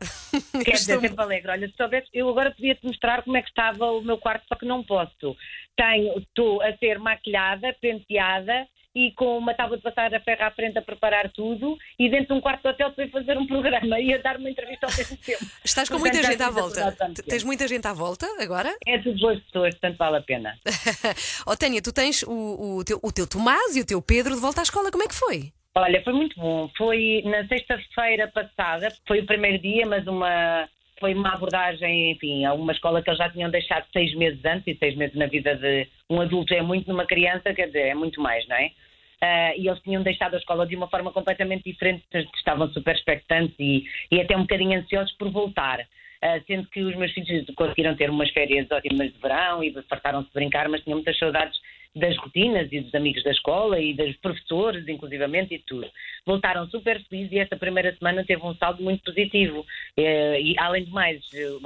Quer 0.63 0.71
dizer, 0.71 0.99
sempre 0.99 1.21
alegre. 1.21 1.51
Olha, 1.51 1.67
se 1.67 1.75
soubesse, 1.75 2.07
eu 2.13 2.29
agora 2.29 2.51
podia-te 2.51 2.85
mostrar 2.85 3.23
como 3.23 3.37
é 3.37 3.41
que 3.41 3.49
estava 3.49 3.91
o 3.91 4.01
meu 4.01 4.17
quarto, 4.17 4.45
só 4.47 4.55
que 4.55 4.65
não 4.65 4.83
posso. 4.83 5.35
Tenho, 5.75 6.19
estou 6.19 6.61
a 6.61 6.75
ser 6.77 6.99
maquilhada, 6.99 7.75
penteada 7.81 8.67
e 8.95 9.11
com 9.13 9.37
uma 9.37 9.53
tábua 9.53 9.77
de 9.77 9.83
passar 9.83 10.13
a 10.13 10.19
ferro 10.19 10.43
à 10.43 10.51
frente 10.51 10.77
a 10.77 10.81
preparar 10.81 11.29
tudo 11.31 11.77
e 11.97 12.09
dentro 12.09 12.27
de 12.27 12.33
um 12.33 12.41
quarto 12.41 12.61
de 12.61 12.69
hotel 12.69 12.91
para 12.91 13.07
fazer 13.09 13.37
um 13.37 13.47
programa 13.47 13.99
e 14.01 14.13
a 14.13 14.17
dar 14.17 14.37
uma 14.37 14.49
entrevista 14.49 14.85
ao 14.85 14.95
mesmo 14.95 15.17
tempo. 15.17 15.45
Estás 15.63 15.89
com 15.89 15.97
Portanto, 15.97 16.13
muita 16.13 16.31
gente 16.31 16.43
à 16.43 16.49
volta. 16.49 16.95
Tens 17.27 17.43
muita 17.43 17.67
gente 17.67 17.87
à 17.87 17.93
volta 17.93 18.27
agora? 18.39 18.75
É 18.85 18.97
tudo 18.99 19.19
boas 19.19 19.39
pessoas, 19.43 19.73
portanto 19.75 19.97
vale 19.97 20.17
a 20.17 20.21
pena. 20.21 20.57
oh, 21.47 21.55
Tânia, 21.55 21.81
tu 21.81 21.93
tens 21.93 22.23
o, 22.23 22.77
o, 22.77 22.83
teu, 22.83 22.99
o 23.01 23.11
teu 23.11 23.27
Tomás 23.27 23.75
e 23.75 23.81
o 23.81 23.85
teu 23.85 24.01
Pedro 24.01 24.35
de 24.35 24.41
volta 24.41 24.61
à 24.61 24.63
escola. 24.63 24.91
Como 24.91 25.03
é 25.03 25.07
que 25.07 25.15
foi? 25.15 25.51
Olha, 25.75 26.03
foi 26.03 26.13
muito 26.13 26.39
bom. 26.39 26.69
Foi 26.77 27.23
na 27.25 27.47
sexta-feira 27.47 28.27
passada, 28.27 28.93
foi 29.07 29.21
o 29.21 29.25
primeiro 29.25 29.59
dia, 29.59 29.85
mas 29.87 30.05
uma 30.05 30.69
foi 30.99 31.13
uma 31.15 31.33
abordagem, 31.33 32.11
enfim, 32.11 32.45
a 32.45 32.53
uma 32.53 32.71
escola 32.71 33.01
que 33.01 33.09
eles 33.09 33.17
já 33.17 33.29
tinham 33.29 33.49
deixado 33.49 33.85
seis 33.91 34.15
meses 34.15 34.39
antes, 34.45 34.67
e 34.67 34.77
seis 34.77 34.95
meses 34.95 35.13
na 35.15 35.25
vida 35.25 35.53
de 35.55 35.85
um 36.09 36.21
adulto 36.21 36.53
é 36.53 36.61
muito 36.61 36.87
numa 36.87 37.05
criança, 37.05 37.53
quer 37.53 37.67
dizer, 37.67 37.87
é 37.87 37.93
muito 37.93 38.21
mais, 38.21 38.47
não 38.47 38.55
é? 38.55 38.71
Ah, 39.25 39.55
e 39.55 39.69
eles 39.69 39.81
tinham 39.83 40.03
deixado 40.03 40.33
a 40.33 40.37
escola 40.37 40.67
de 40.67 40.75
uma 40.75 40.89
forma 40.89 41.09
completamente 41.09 41.63
diferente, 41.63 42.03
estavam 42.35 42.67
super 42.73 42.93
expectantes 42.93 43.55
e, 43.57 43.85
e 44.11 44.19
até 44.19 44.35
um 44.35 44.41
bocadinho 44.41 44.77
ansiosos 44.77 45.13
por 45.13 45.31
voltar. 45.31 45.79
Ah, 46.21 46.41
sendo 46.45 46.67
que 46.67 46.81
os 46.81 46.93
meus 46.95 47.13
filhos 47.13 47.45
conseguiram 47.55 47.95
ter 47.95 48.09
umas 48.09 48.29
férias 48.31 48.69
ótimas 48.69 49.13
de 49.13 49.19
verão 49.19 49.63
e 49.63 49.71
fartaram-se 49.83 50.27
de 50.27 50.33
brincar, 50.33 50.67
mas 50.67 50.81
tinham 50.83 50.97
muitas 50.97 51.17
saudades 51.17 51.57
das 51.95 52.17
rotinas 52.17 52.67
e 52.71 52.81
dos 52.81 52.93
amigos 52.95 53.23
da 53.23 53.31
escola 53.31 53.79
e 53.79 53.93
dos 53.93 54.15
professores, 54.17 54.85
inclusivamente, 54.87 55.53
e 55.53 55.59
tudo. 55.59 55.89
Voltaram 56.25 56.67
super 56.67 57.01
felizes 57.03 57.31
e 57.31 57.39
esta 57.39 57.55
primeira 57.55 57.95
semana 57.95 58.25
teve 58.25 58.41
um 58.43 58.55
saldo 58.55 58.83
muito 58.83 59.03
positivo. 59.03 59.65
Eh, 59.95 60.41
E, 60.41 60.55
além 60.57 60.83
de 60.85 60.91
mais, 60.91 61.21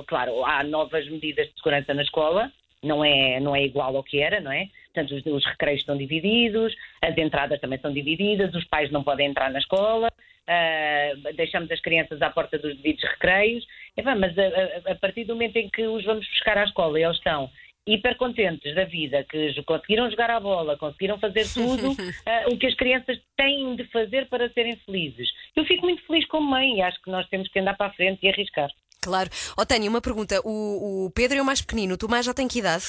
claro, 0.06 0.46
há 0.46 0.64
novas 0.64 1.08
medidas 1.10 1.48
de 1.48 1.56
segurança 1.56 1.94
na 1.94 2.04
escola, 2.04 2.52
não 2.84 3.04
é, 3.04 3.40
não 3.40 3.56
é 3.56 3.64
igual 3.64 3.96
ao 3.96 4.04
que 4.04 4.20
era, 4.20 4.40
não 4.42 4.52
é? 4.52 4.68
Portanto, 4.98 5.16
os, 5.16 5.25
os 5.34 5.46
recreios 5.46 5.82
estão 5.82 5.96
divididos, 5.96 6.74
as 7.04 7.16
entradas 7.18 7.60
também 7.62 7.77
são 7.80 7.94
divididas, 7.94 8.54
os 8.56 8.66
pais 8.66 8.92
não 8.92 9.04
podem 9.04 9.27
entrar 9.27 9.51
na 9.51 9.60
escola, 9.60 10.10
ah, 10.48 11.12
deixamos 11.36 11.69
as 11.72 11.80
crianças 11.82 12.19
à 12.22 12.30
porta 12.32 12.58
dos 12.58 12.76
devidos 12.78 13.04
recreios, 13.04 13.63
Epá, 13.95 14.15
mas 14.15 14.36
a, 14.38 14.41
a- 14.43 14.91
a 14.91 14.95
partir 14.95 15.24
do 15.26 15.34
momento 15.34 15.58
em 15.58 15.69
que 15.69 15.86
os 15.86 16.04
vamos 16.04 16.28
buscar 16.30 16.58
à 16.58 16.63
escola, 16.63 17.00
eles 17.00 17.17
estão 17.17 17.50
hiper 17.86 18.15
contentes 18.17 18.74
da 18.76 18.84
vida, 18.86 19.24
que 19.30 19.54
conseguiram 19.63 20.10
jogar 20.10 20.30
à 20.30 20.39
bola, 20.39 20.78
conseguiram 20.78 21.17
fazer 21.19 21.45
tudo 21.54 21.95
ah, 22.26 22.45
o 22.52 22.58
que 22.58 22.65
as 22.67 22.74
crianças 22.76 23.19
têm 23.36 23.76
de 23.76 23.84
fazer 23.86 24.28
para 24.30 24.50
serem 24.54 24.76
felizes. 24.86 25.30
Eu 25.56 25.63
fico 25.65 25.84
muito 25.86 26.04
feliz 26.08 26.26
como 26.28 26.50
mãe 26.50 26.78
e 26.78 26.82
acho 26.82 27.00
que 27.04 27.12
nós 27.12 27.28
temos 27.30 27.48
que 27.50 27.60
andar 27.60 27.78
para 27.78 27.88
a 27.88 27.93
frente 27.93 28.19
e 28.26 28.30
arriscar. 28.30 28.69
Claro. 29.02 29.30
Oh, 29.58 29.65
Tânia, 29.65 29.89
uma 29.89 30.02
pergunta. 30.02 30.41
O, 30.43 31.06
o 31.06 31.12
Pedro 31.12 31.38
é 31.38 31.41
o 31.41 31.45
mais 31.45 31.62
pequenino, 31.62 31.93
o 31.93 31.98
Tomás 31.98 32.26
já 32.26 32.34
tem 32.34 32.48
que 32.48 32.60
idade? 32.60 32.84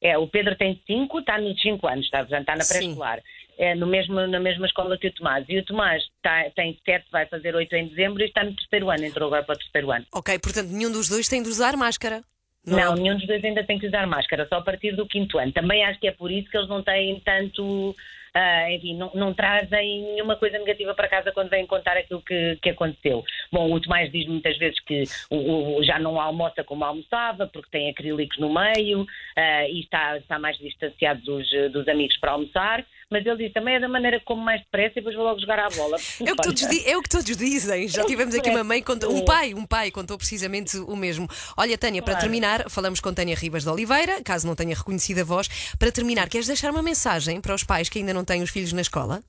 É, 0.00 0.16
o 0.16 0.28
Pedro 0.28 0.54
tem 0.56 0.80
5, 0.86 1.18
está 1.18 1.38
nos 1.38 1.60
5 1.60 1.86
anos, 1.88 2.04
está, 2.04 2.18
portanto, 2.18 2.40
está 2.40 2.56
na 2.56 2.64
pré-escolar. 2.64 3.20
É 3.58 3.74
no 3.74 3.86
mesmo, 3.88 4.14
na 4.14 4.38
mesma 4.38 4.66
escola 4.66 4.96
que 4.96 5.08
o 5.08 5.12
Tomás. 5.12 5.44
E 5.48 5.58
o 5.58 5.64
Tomás 5.64 6.02
está- 6.16 6.48
tem 6.54 6.78
7, 6.84 7.06
vai 7.10 7.26
fazer 7.26 7.56
8 7.56 7.74
em 7.74 7.88
dezembro 7.88 8.22
e 8.22 8.26
está 8.26 8.44
no 8.44 8.54
terceiro 8.54 8.88
ano, 8.90 9.04
entrou 9.04 9.26
agora 9.26 9.42
para 9.42 9.56
o 9.56 9.58
terceiro 9.58 9.90
ano. 9.90 10.06
Ok, 10.12 10.38
portanto, 10.38 10.68
nenhum 10.70 10.92
dos 10.92 11.08
dois 11.08 11.26
tem 11.28 11.42
de 11.42 11.48
usar 11.48 11.76
máscara. 11.76 12.22
Não, 12.64 12.92
é? 12.92 12.96
nenhum 12.96 13.16
dos 13.16 13.26
dois 13.26 13.42
ainda 13.44 13.64
tem 13.64 13.78
que 13.78 13.86
usar 13.88 14.06
máscara, 14.06 14.46
só 14.48 14.56
a 14.56 14.62
partir 14.62 14.94
do 14.94 15.06
quinto 15.06 15.38
ano. 15.38 15.50
Também 15.52 15.82
acho 15.84 15.98
que 15.98 16.06
é 16.06 16.12
por 16.12 16.30
isso 16.30 16.48
que 16.50 16.56
eles 16.56 16.68
não 16.68 16.82
têm 16.82 17.18
tanto. 17.20 17.96
Ah, 18.34 18.70
enfim, 18.72 18.94
não, 18.96 19.10
não 19.14 19.34
trazem 19.34 20.02
nenhuma 20.02 20.36
coisa 20.36 20.58
negativa 20.58 20.94
para 20.94 21.08
casa 21.08 21.32
quando 21.32 21.50
vêm 21.50 21.66
contar 21.66 21.96
aquilo 21.96 22.22
que, 22.22 22.58
que 22.62 22.70
aconteceu. 22.70 23.24
Bom, 23.52 23.72
o 23.72 23.80
Tomás 23.80 24.10
diz 24.10 24.26
muitas 24.26 24.56
vezes 24.58 24.78
que 24.80 25.04
o, 25.30 25.78
o- 25.78 25.84
já 25.84 25.98
não 25.98 26.20
almoça 26.20 26.62
como 26.64 26.84
almoçava, 26.84 27.46
porque 27.46 27.70
tem 27.70 27.88
acrílicos 27.90 28.38
no 28.38 28.52
meio 28.52 29.06
ah, 29.36 29.68
e 29.68 29.80
está, 29.80 30.16
está 30.18 30.38
mais 30.38 30.56
distanciado 30.58 31.20
dos, 31.22 31.48
dos 31.72 31.88
amigos 31.88 32.16
para 32.18 32.32
almoçar. 32.32 32.84
Mas 33.10 33.24
ele 33.24 33.36
diz 33.44 33.52
também 33.54 33.76
é 33.76 33.80
da 33.80 33.88
maneira 33.88 34.20
como 34.24 34.42
mais 34.42 34.60
depressa 34.60 34.92
e 34.92 34.94
depois 34.96 35.16
vou 35.16 35.24
logo 35.24 35.40
jogar 35.40 35.58
à 35.58 35.68
bola. 35.70 35.96
É 36.20 36.32
o, 36.32 36.36
que 36.36 36.42
todos, 36.42 36.68
di- 36.68 36.84
é 36.86 36.96
o 36.96 37.02
que 37.02 37.08
todos 37.08 37.36
dizem. 37.36 37.88
Já 37.88 38.04
tivemos 38.04 38.34
aqui 38.34 38.50
uma 38.50 38.62
mãe, 38.62 38.82
contou, 38.82 39.10
um 39.12 39.18
É. 39.20 39.24
pai, 39.24 39.54
um 39.54 39.64
pai 39.64 39.90
contou 39.90 40.18
precisamente 40.18 40.76
o 40.76 40.94
mesmo. 40.94 41.26
Olha, 41.56 41.78
Tânia, 41.78 42.02
para 42.02 42.12
Claro. 42.14 42.24
terminar, 42.26 42.68
falamos 42.68 43.00
com 43.00 43.12
Tânia 43.14 43.34
Ribas 43.34 43.62
de 43.62 43.70
Oliveira, 43.70 44.22
caso 44.22 44.46
não 44.46 44.54
tenha 44.54 44.74
reconhecido 44.76 45.20
a 45.20 45.24
voz. 45.24 45.48
Para 45.78 45.90
terminar, 45.90 46.28
queres 46.28 46.46
deixar 46.46 46.70
uma 46.70 46.82
mensagem 46.82 47.40
para 47.40 47.54
os 47.54 47.64
pais 47.64 47.88
que 47.88 47.98
ainda 47.98 48.12
não 48.12 48.24
têm 48.24 48.42
os 48.42 48.50
filhos 48.50 48.72
na 48.74 48.82
escola? 48.82 49.22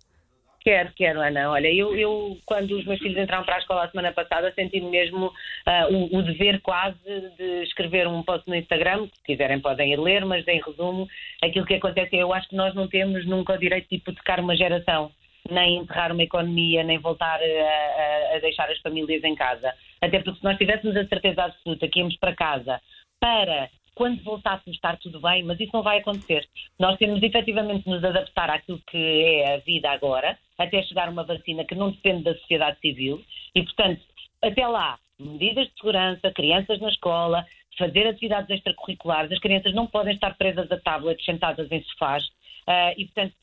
Quero, 0.61 0.91
quero, 0.93 1.21
Ana. 1.21 1.51
Olha, 1.51 1.73
eu, 1.73 1.95
eu, 1.95 2.37
quando 2.45 2.71
os 2.77 2.85
meus 2.85 2.99
filhos 2.99 3.17
entraram 3.17 3.45
para 3.45 3.55
a 3.55 3.59
escola 3.59 3.85
a 3.85 3.89
semana 3.89 4.11
passada, 4.11 4.51
senti-me 4.53 4.89
mesmo 4.89 5.31
ah, 5.65 5.87
o, 5.89 6.17
o 6.17 6.21
dever 6.21 6.59
quase 6.61 6.97
de 7.37 7.63
escrever 7.63 8.07
um 8.07 8.21
post 8.23 8.47
no 8.47 8.55
Instagram, 8.55 9.07
se 9.07 9.23
quiserem 9.23 9.61
podem 9.61 9.93
ir 9.93 9.99
ler, 9.99 10.25
mas 10.25 10.45
em 10.47 10.61
resumo, 10.61 11.07
aquilo 11.41 11.65
que 11.65 11.75
acontece 11.75 12.15
é 12.17 12.23
eu 12.23 12.33
acho 12.33 12.49
que 12.49 12.57
nós 12.57 12.75
não 12.75 12.89
temos 12.89 13.25
nunca 13.25 13.53
o 13.53 13.57
direito 13.57 13.87
de 13.89 13.95
hipotecar 13.95 14.41
uma 14.41 14.55
geração, 14.55 15.11
nem 15.49 15.77
enterrar 15.77 16.11
uma 16.11 16.23
economia, 16.23 16.83
nem 16.83 16.97
voltar 16.99 17.39
a- 17.41 18.35
a 18.35 18.39
deixar 18.39 18.69
as 18.69 18.79
famílias 18.79 19.23
em 19.23 19.35
casa. 19.35 19.73
Até 20.01 20.19
porque 20.19 20.39
se 20.39 20.43
nós 20.43 20.57
tivéssemos 20.57 20.95
a 20.97 21.07
certeza 21.07 21.45
absoluta 21.45 21.87
que 21.87 21.99
íamos 21.99 22.17
para 22.17 22.35
casa 22.35 22.81
para 23.21 23.69
quando 23.95 24.21
voltássemos 24.23 24.75
estar 24.75 24.97
tudo 24.97 25.19
bem, 25.21 25.43
mas 25.43 25.59
isso 25.59 25.71
não 25.73 25.83
vai 25.83 25.99
acontecer. 25.99 26.45
Nós 26.77 26.97
temos 26.97 27.21
efetivamente 27.23 27.83
de 27.83 27.89
nos 27.89 28.03
adaptar 28.03 28.49
àquilo 28.49 28.79
que 28.87 28.97
é 28.97 29.55
a 29.55 29.57
vida 29.57 29.89
agora, 29.89 30.37
até 30.59 30.83
chegar 30.83 31.09
uma 31.09 31.23
vacina 31.23 31.63
que 31.63 31.73
não 31.73 31.89
depende 31.89 32.23
da 32.23 32.35
sociedade 32.35 32.77
civil 32.81 33.23
e, 33.55 33.63
portanto, 33.63 34.01
até 34.41 34.67
lá, 34.67 34.99
medidas 35.17 35.67
de 35.67 35.73
segurança, 35.75 36.31
crianças 36.31 36.79
na 36.79 36.89
escola, 36.89 37.45
fazer 37.77 38.05
atividades 38.07 38.49
extracurriculares, 38.49 39.31
as 39.31 39.39
crianças 39.39 39.73
não 39.73 39.87
podem 39.87 40.13
estar 40.13 40.35
presas 40.37 40.69
a 40.69 40.77
tablets 40.77 41.23
sentadas 41.23 41.71
em 41.71 41.81
sofás. 41.83 42.23
ah, 42.67 42.93
e, 42.97 43.05
portanto, 43.05 43.33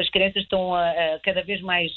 as 0.00 0.10
crianças 0.10 0.42
estão 0.42 0.74
ah, 0.74 0.90
ah, 0.90 1.20
cada 1.22 1.42
vez 1.42 1.60
mais 1.60 1.92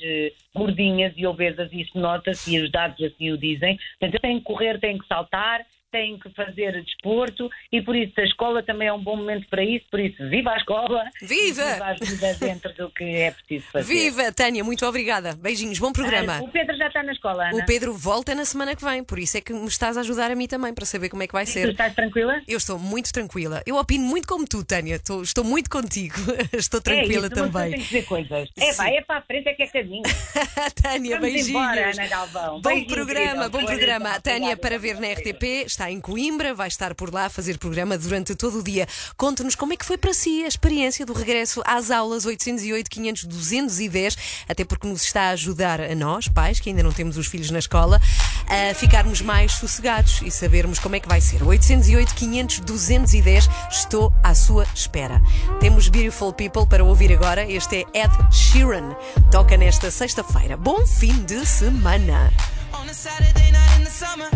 gordinhas 0.55 1.13
e 1.17 1.25
obesas, 1.25 1.71
e 1.73 1.81
isso 1.81 1.99
nota-se, 1.99 2.55
e 2.55 2.59
os 2.59 2.71
dados 2.71 3.01
assim 3.03 3.31
o 3.31 3.37
dizem. 3.37 3.77
Portanto, 3.99 4.21
têm 4.21 4.37
que 4.37 4.45
correr, 4.45 4.79
têm 4.79 4.97
que 4.97 5.07
saltar, 5.07 5.65
têm 5.97 6.19
que 6.19 6.29
fazer 6.31 6.83
desporto 6.83 7.49
e 7.71 7.81
por 7.81 7.95
isso 7.95 8.13
a 8.19 8.23
escola 8.23 8.61
também 8.63 8.87
é 8.87 8.93
um 8.93 9.01
bom 9.01 9.15
momento 9.15 9.47
para 9.49 9.63
isso, 9.63 9.85
por 9.89 9.99
isso 9.99 10.17
viva 10.29 10.51
a 10.51 10.57
escola! 10.57 11.03
Viva! 11.21 11.63
Viva 11.73 11.85
a 11.85 11.93
vida 11.93 12.33
dentro 12.39 12.73
do 12.73 12.89
que 12.91 13.03
é 13.03 13.31
preciso 13.31 13.65
fazer. 13.71 13.87
Viva, 13.93 14.31
Tânia, 14.31 14.63
muito 14.63 14.85
obrigada. 14.85 15.35
Beijinhos, 15.35 15.79
bom 15.79 15.91
programa. 15.91 16.37
Ah, 16.37 16.43
O 16.43 16.49
Pedro 16.49 16.77
já 16.77 16.87
está 16.87 17.01
na 17.03 17.11
escola, 17.13 17.49
Ana. 17.49 17.57
O 17.57 17.65
Pedro 17.65 17.93
volta 17.93 18.35
na 18.35 18.45
semana 18.45 18.75
que 18.75 18.83
vem, 18.83 19.03
por 19.03 19.17
isso 19.17 19.37
é 19.37 19.41
que 19.41 19.53
me 19.53 19.67
estás 19.67 19.97
a 19.97 20.01
ajudar 20.01 20.29
a 20.31 20.35
mim 20.35 20.47
também 20.47 20.73
para 20.73 20.85
saber 20.85 21.09
como 21.09 21.23
é 21.23 21.27
que 21.27 21.33
vai 21.33 21.45
Tu 21.45 21.51
ser. 21.51 21.69
estás 21.69 21.93
tranquila? 21.95 22.41
Eu 22.47 22.57
estou 22.57 22.77
muito 22.77 23.11
tranquila. 23.11 23.63
Eu 23.65 23.75
opino 23.77 24.05
muito 24.05 24.27
como 24.27 24.45
tu, 24.47 24.63
Tânia. 24.63 24.95
Estou, 24.95 25.21
estou 25.23 25.43
muito 25.43 25.69
contigo. 25.69 26.15
Estou 26.53 26.79
é 26.79 26.83
tranquila 26.83 27.07
isso, 27.09 27.19
uma 27.21 27.29
pessoa 27.29 27.47
também. 27.51 27.69
tem 27.71 27.79
que 27.79 27.85
dizer 27.85 28.05
coisas. 28.05 28.49
É, 28.57 28.71
vai, 28.73 28.95
é 28.97 29.01
para 29.01 29.17
a 29.17 29.21
frente, 29.21 29.47
é 29.49 29.53
que 29.53 29.63
é 29.63 29.67
caminho. 29.67 30.03
Tânia, 30.81 31.17
Vamos 31.17 31.33
beijinhos. 31.33 31.49
embora, 31.49 31.91
Ana 31.91 32.07
Galvão. 32.07 32.61
Bom 32.61 32.69
Beijinho, 32.69 32.87
programa, 32.87 33.29
querida. 33.31 33.49
bom 33.49 33.65
programa. 33.65 34.19
Tânia 34.21 34.57
para 34.57 34.77
ver 34.79 34.99
na 34.99 35.07
RTP 35.13 35.43
está 35.65 35.86
em 35.91 35.99
Coimbra, 35.99 36.53
vai 36.53 36.67
estar 36.67 36.93
por 36.95 37.13
lá 37.13 37.25
a 37.25 37.29
fazer 37.29 37.57
programa 37.57 37.97
durante 37.97 38.35
todo 38.35 38.59
o 38.59 38.63
dia. 38.63 38.87
Conte-nos 39.15 39.55
como 39.55 39.73
é 39.73 39.77
que 39.77 39.85
foi 39.85 39.97
para 39.97 40.13
si 40.13 40.43
a 40.43 40.47
experiência 40.47 41.05
do 41.05 41.13
regresso 41.13 41.61
às 41.65 41.91
aulas 41.91 42.25
808, 42.25 42.89
500, 42.89 43.23
210, 43.25 44.17
até 44.47 44.65
porque 44.65 44.87
nos 44.87 45.03
está 45.03 45.23
a 45.23 45.29
ajudar 45.29 45.79
a 45.81 45.95
nós, 45.95 46.27
pais, 46.27 46.59
que 46.59 46.69
ainda 46.69 46.83
não 46.83 46.91
temos 46.91 47.17
os 47.17 47.27
filhos 47.27 47.51
na 47.51 47.59
escola, 47.59 47.99
a 48.47 48.73
ficarmos 48.73 49.21
mais 49.21 49.53
sossegados 49.53 50.21
e 50.23 50.31
sabermos 50.31 50.79
como 50.79 50.95
é 50.95 50.99
que 50.99 51.07
vai 51.07 51.21
ser. 51.21 51.43
808, 51.43 52.13
500, 52.15 52.59
210, 52.59 53.49
estou 53.71 54.13
à 54.23 54.33
sua 54.33 54.65
espera. 54.73 55.21
Temos 55.59 55.87
Beautiful 55.87 56.33
People 56.33 56.67
para 56.67 56.83
ouvir 56.83 57.11
agora. 57.11 57.49
Este 57.49 57.85
é 57.93 58.03
Ed 58.03 58.13
Sheeran. 58.31 58.95
Toca 59.31 59.57
nesta 59.57 59.91
sexta-feira. 59.91 60.57
Bom 60.57 60.85
fim 60.85 61.23
de 61.23 61.45
semana. 61.45 62.31
On 62.73 62.87
a 62.89 62.93
Saturday 62.93 63.51
night 63.51 63.79
in 63.79 63.83
the 63.83 63.89
summer, 63.89 64.29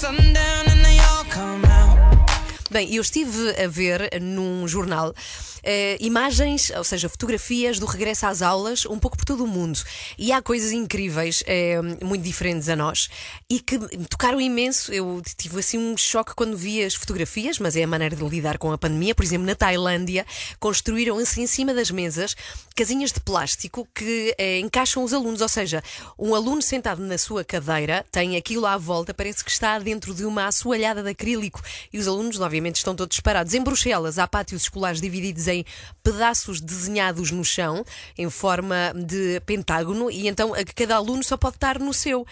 sundown 0.00 0.64
and 0.66 0.82
they 0.82 0.98
all 1.00 1.24
come. 1.24 1.69
Bem, 2.70 2.94
eu 2.94 3.02
estive 3.02 3.50
a 3.60 3.66
ver 3.66 4.20
num 4.22 4.68
jornal 4.68 5.12
eh, 5.62 5.96
imagens, 6.00 6.70
ou 6.70 6.84
seja, 6.84 7.08
fotografias 7.08 7.80
do 7.80 7.86
regresso 7.86 8.26
às 8.26 8.42
aulas, 8.42 8.86
um 8.86 8.96
pouco 8.96 9.16
por 9.16 9.24
todo 9.24 9.44
o 9.44 9.46
mundo. 9.46 9.80
E 10.16 10.30
há 10.32 10.40
coisas 10.40 10.70
incríveis, 10.70 11.42
eh, 11.46 11.80
muito 12.00 12.22
diferentes 12.22 12.68
a 12.68 12.76
nós, 12.76 13.08
e 13.48 13.60
que 13.60 13.76
me 13.76 14.06
tocaram 14.08 14.40
imenso. 14.40 14.92
Eu 14.92 15.20
tive 15.36 15.58
assim 15.58 15.78
um 15.78 15.96
choque 15.96 16.32
quando 16.34 16.56
vi 16.56 16.82
as 16.82 16.94
fotografias, 16.94 17.58
mas 17.58 17.74
é 17.76 17.82
a 17.82 17.86
maneira 17.88 18.14
de 18.14 18.24
lidar 18.24 18.56
com 18.56 18.72
a 18.72 18.78
pandemia. 18.78 19.14
Por 19.16 19.24
exemplo, 19.24 19.46
na 19.46 19.56
Tailândia, 19.56 20.24
construíram 20.58 21.18
assim 21.18 21.42
em 21.42 21.46
cima 21.46 21.74
das 21.74 21.90
mesas 21.90 22.36
casinhas 22.76 23.12
de 23.12 23.20
plástico 23.20 23.86
que 23.94 24.34
eh, 24.38 24.60
encaixam 24.60 25.04
os 25.04 25.12
alunos, 25.12 25.40
ou 25.40 25.48
seja, 25.48 25.82
um 26.18 26.34
aluno 26.34 26.62
sentado 26.62 27.02
na 27.02 27.18
sua 27.18 27.44
cadeira 27.44 28.06
tem 28.10 28.36
aquilo 28.36 28.64
à 28.64 28.76
volta, 28.76 29.12
parece 29.12 29.44
que 29.44 29.50
está 29.50 29.78
dentro 29.78 30.14
de 30.14 30.24
uma 30.24 30.46
assoalhada 30.46 31.02
de 31.02 31.10
acrílico 31.10 31.60
e 31.92 31.98
os 31.98 32.06
alunos, 32.06 32.40
obviamente, 32.40 32.59
estão 32.68 32.94
todos 32.94 33.18
parados. 33.20 33.54
Em 33.54 33.62
Bruxelas, 33.62 34.18
há 34.18 34.26
pátios 34.26 34.62
escolares 34.62 35.00
divididos 35.00 35.48
em 35.48 35.64
pedaços 36.02 36.60
desenhados 36.60 37.30
no 37.30 37.44
chão, 37.44 37.84
em 38.16 38.28
forma 38.28 38.92
de 38.94 39.40
pentágono, 39.46 40.10
e 40.10 40.28
então 40.28 40.52
cada 40.74 40.96
aluno 40.96 41.22
só 41.24 41.36
pode 41.36 41.56
estar 41.56 41.78
no 41.78 41.92
seu. 41.92 42.26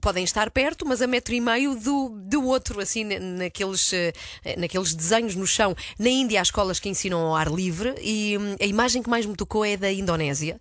Podem 0.00 0.24
estar 0.24 0.50
perto, 0.50 0.86
mas 0.86 1.02
a 1.02 1.06
metro 1.06 1.34
e 1.34 1.40
meio 1.40 1.74
do, 1.74 2.08
do 2.10 2.44
outro, 2.46 2.80
assim, 2.80 3.04
na- 3.04 3.18
naqueles, 3.18 3.92
eh, 3.92 4.12
naqueles 4.56 4.94
desenhos 4.94 5.34
no 5.34 5.46
chão. 5.46 5.74
Na 5.98 6.08
Índia, 6.08 6.40
há 6.40 6.42
escolas 6.42 6.78
que 6.80 6.88
ensinam 6.88 7.20
ao 7.20 7.36
ar 7.36 7.50
livre 7.50 7.94
e 8.00 8.38
hum, 8.38 8.56
a 8.60 8.64
imagem 8.66 9.02
que 9.02 9.10
mais 9.10 9.26
me 9.26 9.36
tocou 9.36 9.64
é 9.64 9.76
da 9.76 9.92
Indonésia. 9.92 10.58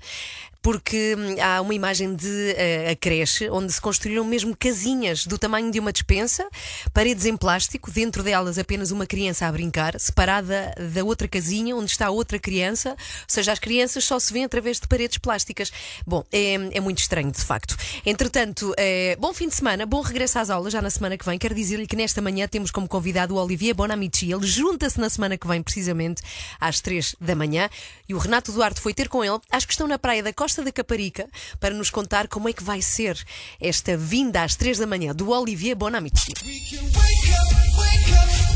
Porque 0.61 1.15
hum, 1.17 1.35
há 1.41 1.59
uma 1.61 1.73
imagem 1.73 2.15
de 2.15 2.53
eh, 2.55 2.91
a 2.91 2.95
creche 2.95 3.49
onde 3.49 3.71
se 3.73 3.81
construíram 3.81 4.23
mesmo 4.23 4.55
casinhas 4.55 5.25
do 5.25 5.37
tamanho 5.37 5.71
de 5.71 5.79
uma 5.79 5.91
despensa, 5.91 6.47
paredes 6.93 7.25
em 7.25 7.35
plástico, 7.35 7.89
dentro 7.89 8.21
delas 8.21 8.57
apenas 8.57 8.91
uma 8.91 9.07
criança 9.07 9.47
a 9.47 9.51
brincar, 9.51 9.99
separada 9.99 10.73
da 10.93 11.03
outra 11.03 11.27
casinha 11.27 11.75
onde 11.75 11.89
está 11.89 12.09
outra 12.11 12.37
criança, 12.37 12.91
ou 12.91 12.95
seja, 13.27 13.51
as 13.51 13.59
crianças 13.59 14.03
só 14.03 14.19
se 14.19 14.31
vêem 14.31 14.45
através 14.45 14.79
de 14.79 14.87
paredes 14.87 15.17
plásticas. 15.17 15.71
Bom, 16.05 16.23
é, 16.31 16.53
é 16.53 16.79
muito 16.79 16.99
estranho, 16.99 17.31
de 17.31 17.41
facto. 17.41 17.75
Entretanto, 18.05 18.73
eh, 18.77 19.15
bom 19.19 19.33
fim 19.33 19.47
de 19.47 19.55
semana, 19.55 19.85
bom 19.85 20.01
regresso 20.01 20.37
às 20.37 20.49
aulas 20.49 20.73
já 20.73 20.81
na 20.81 20.89
semana 20.89 21.17
que 21.17 21.25
vem. 21.25 21.39
Quero 21.39 21.55
dizer-lhe 21.55 21.87
que 21.87 21.95
nesta 21.95 22.21
manhã 22.21 22.47
temos 22.47 22.69
como 22.69 22.87
convidado 22.87 23.35
o 23.35 23.43
Olivier 23.43 23.73
Bonamici. 23.73 24.31
Ele 24.31 24.45
junta-se 24.45 24.99
na 24.99 25.09
semana 25.09 25.37
que 25.37 25.47
vem, 25.47 25.63
precisamente 25.63 26.21
às 26.59 26.81
três 26.81 27.15
da 27.19 27.35
manhã, 27.35 27.69
e 28.07 28.13
o 28.13 28.17
Renato 28.17 28.51
Duarte 28.51 28.79
foi 28.79 28.93
ter 28.93 29.09
com 29.09 29.23
ele. 29.23 29.39
Acho 29.51 29.65
que 29.65 29.73
estão 29.73 29.87
na 29.87 29.97
praia 29.97 30.21
da 30.21 30.31
Costa 30.31 30.50
da 30.59 30.71
Caparica 30.71 31.27
para 31.59 31.73
nos 31.73 31.89
contar 31.89 32.27
como 32.27 32.49
é 32.49 32.53
que 32.53 32.63
vai 32.63 32.81
ser 32.81 33.17
esta 33.61 33.95
vinda 33.95 34.43
às 34.43 34.55
três 34.55 34.77
da 34.77 34.85
manhã 34.87 35.13
do 35.15 35.29
Olivier 35.29 35.75
Bonamici. 35.75 36.33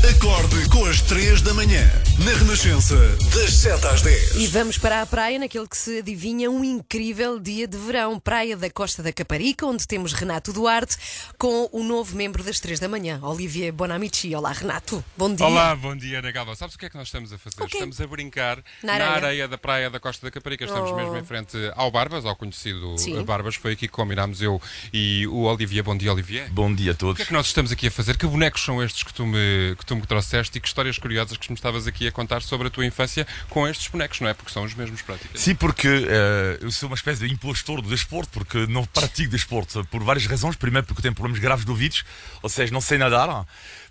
Acorde 0.08 0.68
com 0.70 0.84
as 0.86 1.00
3 1.02 1.42
da 1.42 1.52
manhã. 1.52 1.82
Na 2.24 2.32
Renascença, 2.32 2.94
das 3.34 3.52
7 3.54 3.86
às 3.86 4.02
10. 4.02 4.36
E 4.36 4.46
vamos 4.46 4.78
para 4.78 5.02
a 5.02 5.06
praia 5.06 5.38
naquele 5.38 5.66
que 5.66 5.76
se 5.76 5.98
adivinha 5.98 6.48
um 6.50 6.62
incrível 6.62 7.40
dia 7.40 7.66
de 7.66 7.76
verão. 7.76 8.18
Praia 8.20 8.56
da 8.56 8.70
Costa 8.70 9.02
da 9.02 9.12
Caparica, 9.12 9.66
onde 9.66 9.86
temos 9.86 10.12
Renato 10.12 10.52
Duarte 10.52 10.96
com 11.36 11.68
o 11.72 11.82
novo 11.82 12.14
membro 12.16 12.42
das 12.44 12.60
três 12.60 12.78
da 12.78 12.88
manhã, 12.88 13.18
Olivier 13.22 13.72
Bonamici. 13.72 14.32
Olá, 14.34 14.52
Renato. 14.52 15.04
Bom 15.16 15.34
dia. 15.34 15.44
Olá, 15.46 15.74
bom 15.74 15.96
dia, 15.96 16.20
Ana 16.20 16.30
Galva. 16.30 16.54
Sabes 16.54 16.76
o 16.76 16.78
que 16.78 16.86
é 16.86 16.90
que 16.90 16.96
nós 16.96 17.08
estamos 17.08 17.32
a 17.32 17.38
fazer? 17.38 17.56
O 17.62 17.66
quê? 17.66 17.76
Estamos 17.78 18.00
a 18.00 18.06
brincar 18.06 18.58
Na 18.82 18.98
na 18.98 19.04
areia. 19.06 19.16
areia. 19.26 19.48
da 19.48 19.58
praia 19.58 19.90
da 19.90 19.98
Costa 19.98 20.24
da 20.26 20.30
Caparica. 20.30 20.64
Estamos 20.64 20.90
Oh. 20.92 20.96
mesmo 20.96 21.16
em 21.16 21.24
frente 21.24 21.56
ao 21.74 21.85
Barbas, 21.90 22.24
ao 22.24 22.34
conhecido 22.36 22.96
Sim. 22.98 23.22
Barbas. 23.22 23.54
Foi 23.56 23.72
aqui 23.72 23.86
que 23.86 23.92
combinámos 23.92 24.40
eu 24.42 24.60
e 24.92 25.26
o 25.26 25.42
Olivier. 25.44 25.82
Bom 25.84 25.96
dia, 25.96 26.12
Olivier. 26.12 26.48
Bom 26.50 26.74
dia 26.74 26.92
a 26.92 26.94
O 26.94 26.96
todos. 26.96 27.16
que 27.16 27.22
é 27.22 27.26
que 27.26 27.32
nós 27.32 27.46
estamos 27.46 27.72
aqui 27.72 27.86
a 27.88 27.90
fazer? 27.90 28.16
Que 28.16 28.26
bonecos 28.26 28.62
são 28.62 28.82
estes 28.82 29.02
que 29.02 29.12
tu 29.12 29.26
me, 29.26 29.74
que 29.78 29.84
tu 29.86 29.96
me 29.96 30.02
trouxeste 30.02 30.58
e 30.58 30.60
que 30.60 30.66
histórias 30.68 30.98
curiosas 30.98 31.36
que 31.36 31.48
me 31.50 31.54
estavas 31.56 31.86
aqui 31.86 32.06
a 32.06 32.12
contar 32.12 32.42
sobre 32.42 32.68
a 32.68 32.70
tua 32.70 32.84
infância 32.86 33.26
com 33.48 33.66
estes 33.66 33.88
bonecos, 33.88 34.20
não 34.20 34.28
é? 34.28 34.34
Porque 34.34 34.52
são 34.52 34.64
os 34.64 34.74
mesmos 34.74 35.02
praticamente. 35.02 35.40
Sim, 35.40 35.54
porque 35.54 35.88
eh, 35.88 36.58
eu 36.60 36.70
sou 36.70 36.88
uma 36.88 36.96
espécie 36.96 37.26
de 37.26 37.32
impostor 37.32 37.80
do 37.82 37.88
desporto, 37.88 38.30
porque 38.32 38.66
não 38.66 38.84
pratico 38.84 39.30
desporto 39.30 39.84
por 39.90 40.02
várias 40.02 40.26
razões. 40.26 40.56
Primeiro, 40.56 40.86
porque 40.86 41.02
tenho 41.02 41.14
problemas 41.14 41.40
graves 41.40 41.64
de 41.64 41.70
ouvidos, 41.70 42.04
ou 42.42 42.48
seja, 42.48 42.72
não 42.72 42.80
sei 42.80 42.98
nadar. 42.98 43.46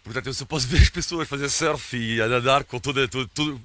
Portanto, 0.06 0.28
eu 0.28 0.34
só 0.34 0.46
posso 0.46 0.68
ver 0.70 0.82
as 0.82 0.90
pessoas 0.90 1.28
fazer 1.28 1.50
surf 1.50 1.98
e 1.98 2.22
a 2.22 2.28
nadar 2.28 2.64
com, 2.64 2.80
toda, 2.80 3.06
todo, 3.08 3.28
todo- 3.28 3.60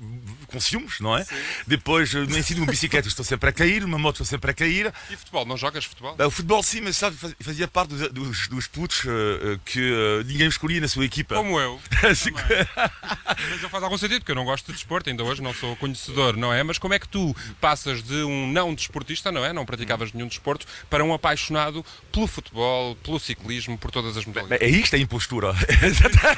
com 0.49 0.59
ciúmes, 0.61 0.99
não 0.99 1.17
é? 1.17 1.25
Depois, 1.67 2.13
eh, 2.15 2.19
no 2.25 2.37
ensino 2.37 2.65
de 2.65 2.71
bicicleta, 2.73 3.07
estou 3.07 3.25
sempre 3.25 3.51
a 3.51 3.53
cair, 3.53 3.85
uma 3.85 3.99
moto, 3.99 4.17
estou 4.17 4.27
sempre 4.27 4.51
a 4.51 4.55
cair. 4.55 4.93
E 5.11 5.17
futebol? 5.17 5.45
Não 5.47 5.57
jogas 5.57 5.85
futebol? 5.85 6.17
Bem, 6.17 6.27
o 6.27 6.31
futebol, 6.31 6.63
sim, 6.63 6.81
mas 6.81 6.97
sabe, 6.97 7.17
faz- 7.17 7.35
fazia 7.41 7.69
parte 7.69 7.91
dos, 7.95 8.11
dos, 8.13 8.49
dos 8.49 8.67
putos 8.67 9.03
eh, 9.07 9.11
eh, 9.55 9.59
que 9.65 9.79
eh, 9.81 10.25
ninguém 10.25 10.49
escolhia 10.49 10.81
na 10.81 10.89
sua 10.89 11.05
equipa. 11.05 11.35
Como 11.37 11.61
eu. 11.61 11.79
Assim 12.11 12.31
Mas 12.33 13.63
não 13.63 13.69
faz 13.69 13.85
algum 13.85 13.99
sentido, 13.99 14.21
porque 14.21 14.33
eu 14.33 14.37
não 14.37 14.45
gosto 14.45 14.67
de 14.67 14.73
desporto, 14.73 15.09
ainda 15.11 15.23
hoje 15.23 15.43
não 15.43 15.53
sou 15.55 15.77
conhecedor, 15.77 16.37
não 16.37 16.53
é? 16.53 16.63
Mas 16.63 16.79
como 16.79 16.95
é 16.95 16.99
que 16.99 17.07
tu 17.09 17.37
passas 17.61 18.03
de 18.03 18.15
um 18.23 18.51
não 18.51 18.75
desportista, 18.75 19.31
não 19.31 19.45
é? 19.45 19.53
Não 19.53 19.65
praticavas 19.67 20.13
nenhum 20.13 20.27
desporto, 20.27 20.67
para 20.89 21.05
um 21.05 21.13
apaixonado 21.13 21.85
pelo 22.11 22.27
futebol, 22.27 22.97
pelo 22.97 23.21
ciclismo, 23.21 23.77
por 23.79 23.91
todas 23.91 24.17
as 24.17 24.25
modalidades? 24.25 24.67
É 24.67 24.71
isto, 24.71 24.95
é 24.95 24.99
impostura. 24.99 25.53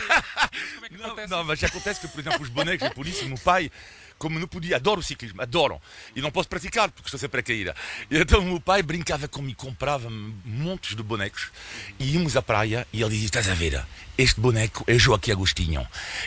Como 0.74 0.87
é 0.87 0.88
que 0.88 0.96
Não, 0.96 1.07
acontece 1.07 1.31
não, 1.31 1.44
mas 1.44 1.59
já 1.59 1.66
acontece 1.68 2.00
que, 2.00 2.09
por 2.09 2.20
exemplo, 2.20 2.42
os 2.42 2.48
bonecos, 2.48 2.87
e 2.87 2.90
por 2.90 3.07
isso 3.07 3.24
o 3.24 3.28
meu 3.28 3.38
pai, 3.38 3.70
como 4.18 4.38
não 4.38 4.46
podia, 4.46 4.76
adoro 4.76 5.00
o 5.00 5.02
ciclismo, 5.02 5.40
adoram, 5.42 5.81
e 6.14 6.20
não 6.20 6.31
posso 6.31 6.48
praticar 6.48 6.90
porque 6.90 7.09
estou 7.09 7.18
sempre 7.18 7.40
a 7.40 7.42
cair. 7.42 7.74
E 8.11 8.18
então 8.18 8.40
o 8.40 8.44
meu 8.44 8.61
pai 8.61 8.83
brincava 8.83 9.26
comigo, 9.28 9.59
comprava 9.59 10.09
montes 10.44 10.94
de 10.94 11.02
bonecos, 11.02 11.50
e 11.98 12.14
íamos 12.14 12.37
à 12.37 12.42
praia 12.42 12.87
e 12.92 13.02
ele 13.02 13.11
dizia: 13.11 13.26
Estás 13.26 13.48
a 13.48 13.55
ver, 13.55 13.85
este 14.18 14.40
boneco 14.40 14.85
é 14.87 14.98
Joaquim 14.98 15.33
Agostinho, 15.33 15.87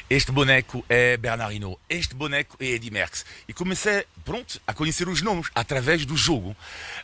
este 0.10 0.32
boneco 0.32 0.84
é 0.90 1.18
Bernard 1.18 1.56
Hinault, 1.56 1.80
este 1.88 2.16
boneco 2.16 2.58
é 2.60 2.66
Eddie 2.72 2.92
Merckx. 2.92 3.26
E 3.48 3.54
comecei, 3.54 4.06
pronto, 4.24 4.60
a 4.66 4.74
conhecer 4.74 5.08
os 5.08 5.22
nomes 5.22 5.50
através 5.54 6.06
do 6.06 6.18
jogo, 6.18 6.56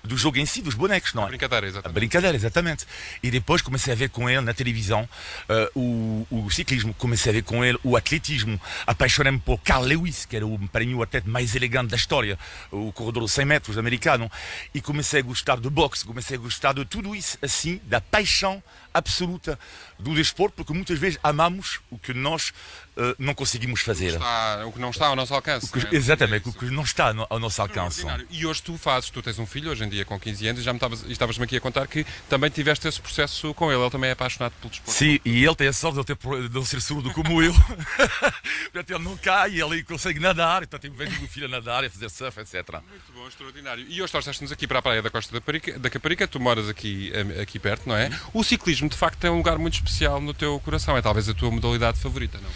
do 0.03 0.17
jogo 0.17 0.39
em 0.39 0.45
si, 0.45 0.61
dos 0.61 0.73
bonecos, 0.73 1.13
não 1.13 1.23
é? 1.23 1.27
Brincadeira, 1.27 1.65
A 1.65 1.69
exatamente. 1.69 1.93
brincadeira, 1.93 2.35
exatamente. 2.35 2.85
E 3.21 3.29
depois 3.29 3.61
comecei 3.61 3.93
a 3.93 3.95
ver 3.95 4.09
com 4.09 4.29
ele 4.29 4.41
na 4.41 4.53
televisão 4.53 5.07
eh, 5.47 5.71
o, 5.75 6.25
o 6.31 6.49
ciclismo, 6.49 6.93
comecei 6.95 7.31
a 7.31 7.33
ver 7.33 7.43
com 7.43 7.63
ele 7.63 7.77
o 7.83 7.95
atletismo. 7.95 8.59
Apaixonei-me 8.87 9.39
por 9.39 9.59
Carl 9.59 9.83
Lewis, 9.83 10.25
que 10.25 10.35
era 10.35 10.45
o, 10.45 10.57
para 10.69 10.83
mim 10.83 10.95
o 10.95 11.03
atleta 11.03 11.29
mais 11.29 11.55
elegante 11.55 11.91
da 11.91 11.97
história, 11.97 12.37
o 12.71 12.91
corredor 12.91 13.25
de 13.25 13.31
100 13.31 13.45
metros 13.45 13.77
americano. 13.77 14.31
E 14.73 14.81
comecei 14.81 15.19
a 15.19 15.23
gostar 15.23 15.59
de 15.59 15.69
boxe, 15.69 16.03
comecei 16.03 16.37
a 16.37 16.39
gostar 16.39 16.73
de 16.73 16.85
tudo 16.85 17.15
isso, 17.15 17.37
assim, 17.41 17.79
da 17.85 18.01
paixão 18.01 18.63
absoluta 18.93 19.57
do 19.97 20.13
desporto, 20.13 20.55
porque 20.55 20.70
muitas 20.73 20.99
vezes 20.99 21.19
amamos 21.23 21.79
o 21.89 21.97
que 21.97 22.13
nós 22.13 22.53
eh, 22.97 23.15
não 23.19 23.33
conseguimos 23.33 23.81
fazer. 23.81 24.13
Está- 24.13 24.65
o 24.65 24.71
que 24.71 24.79
não 24.79 24.89
está 24.89 25.07
ao 25.07 25.15
nosso 25.15 25.33
alcance. 25.33 25.65
O 25.67 25.69
que- 25.71 25.87
é? 25.93 25.97
exatamente, 25.97 26.49
o 26.49 26.53
que 26.53 26.65
não 26.65 26.83
está 26.83 27.13
ao 27.29 27.39
nosso 27.39 27.61
alcance. 27.61 27.99
Extraordinário. 27.99 28.27
E 28.29 28.45
hoje 28.45 28.61
tu 28.61 28.77
fazes, 28.77 29.09
tu 29.09 29.21
tens 29.21 29.37
um 29.39 29.45
filho 29.45 29.71
hoje 29.71 29.83
em 29.83 29.89
dia 29.89 30.03
com 30.05 30.19
15 30.19 30.47
anos 30.47 30.61
e 30.61 30.63
já 30.63 30.71
me 30.73 30.77
estavas- 30.77 31.03
estavas-me 31.09 31.43
aqui 31.45 31.57
a 31.57 31.61
contar 31.61 31.87
que 31.87 32.05
também 32.29 32.49
tiveste 32.49 32.87
esse 32.87 32.99
processo 33.01 33.53
com 33.53 33.71
ele. 33.71 33.81
Ele 33.81 33.89
também 33.89 34.09
é 34.09 34.13
apaixonado 34.13 34.53
pelo 34.59 34.69
desporto. 34.69 34.97
Sim, 34.97 35.19
e 35.25 35.43
ele 35.45 35.55
tem 35.55 35.67
a 35.67 35.73
sorte 35.73 35.95
de, 35.95 35.99
ele 36.11 36.15
ter, 36.17 36.49
de 36.49 36.55
não 36.55 36.65
ser 36.65 36.81
surdo 36.81 37.11
como 37.11 37.41
eu. 37.41 37.53
Portanto, 38.71 38.89
ele 38.91 39.03
não 39.03 39.17
cai, 39.17 39.59
ele 39.61 39.83
consegue 39.83 40.19
nadar, 40.19 40.63
então 40.63 40.79
tem 40.79 40.91
vejo 40.91 41.23
o 41.23 41.27
filho 41.27 41.45
a 41.45 41.49
nadar, 41.49 41.83
a 41.83 41.89
fazer 41.89 42.09
surf, 42.09 42.39
etc. 42.39 42.55
Muito 42.89 43.11
bom, 43.13 43.27
extraordinário. 43.27 43.85
E 43.87 44.01
hoje 44.01 44.11
trouxeste-nos 44.11 44.51
aqui 44.51 44.67
para 44.67 44.79
a 44.79 44.81
praia 44.81 45.01
da 45.01 45.09
Costa 45.09 45.33
da, 45.33 45.41
Parica, 45.41 45.77
da 45.79 45.89
Caparica, 45.89 46.27
tu 46.27 46.39
moras 46.39 46.67
aqui, 46.69 47.11
aqui 47.41 47.59
perto, 47.59 47.87
não 47.87 47.95
é? 47.95 48.09
O 48.33 48.43
ciclismo, 48.43 48.89
de 48.89 48.95
facto, 48.97 49.17
tem 49.19 49.29
um 49.29 49.37
lugar 49.37 49.57
muito 49.57 49.75
especial 49.75 50.19
no 50.21 50.33
teu 50.33 50.59
coração. 50.59 50.97
É 50.97 51.01
talvez 51.01 51.27
a 51.29 51.33
tua 51.33 51.49
modalidade 51.51 51.99
favorita, 51.99 52.39
não? 52.41 52.49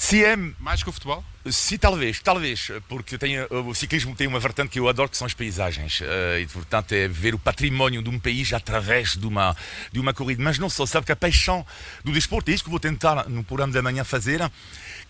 Se 0.00 0.24
é 0.24 0.34
Mais 0.34 0.82
que 0.82 0.88
o 0.88 0.92
futebol? 0.92 1.22
Sim, 1.50 1.76
talvez, 1.76 2.20
talvez, 2.20 2.70
porque 2.88 3.18
tem, 3.18 3.36
eh, 3.36 3.46
o 3.50 3.74
ciclismo 3.74 4.14
tem 4.16 4.26
uma 4.26 4.40
vertente 4.40 4.70
que 4.70 4.78
eu 4.80 4.88
adoro, 4.88 5.10
que 5.10 5.16
são 5.16 5.26
as 5.26 5.34
paisagens. 5.34 6.00
eh, 6.02 6.40
E, 6.40 6.46
portanto, 6.46 6.92
é 6.92 7.06
ver 7.06 7.34
o 7.34 7.38
património 7.38 8.02
de 8.02 8.08
um 8.08 8.18
país 8.18 8.50
através 8.54 9.14
de 9.14 9.26
uma, 9.26 9.54
de 9.92 10.00
uma 10.00 10.14
corrida. 10.14 10.42
Mas 10.42 10.58
não 10.58 10.70
só, 10.70 10.86
sabe 10.86 11.04
que 11.04 11.12
a 11.12 11.16
paixão 11.16 11.66
do 12.02 12.12
desporto, 12.12 12.50
é 12.50 12.54
isso 12.54 12.64
que 12.64 12.70
vou 12.70 12.80
tentar 12.80 13.28
no 13.28 13.44
programa 13.44 13.74
da 13.74 13.82
manhã 13.82 14.02
fazer, 14.02 14.40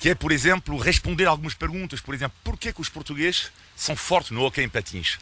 que 0.00 0.08
é, 0.08 0.14
por 0.14 0.32
exemplo, 0.32 0.78
responder 0.78 1.26
algumas 1.26 1.52
perguntas. 1.52 2.00
Por 2.00 2.14
exemplo, 2.14 2.36
porquê 2.42 2.72
que 2.72 2.80
os 2.80 2.88
portugueses 2.88 3.52
são 3.76 3.94
fortes 3.94 4.30
no 4.30 4.42
hockey 4.42 4.62
em 4.62 4.68
patins? 4.68 5.18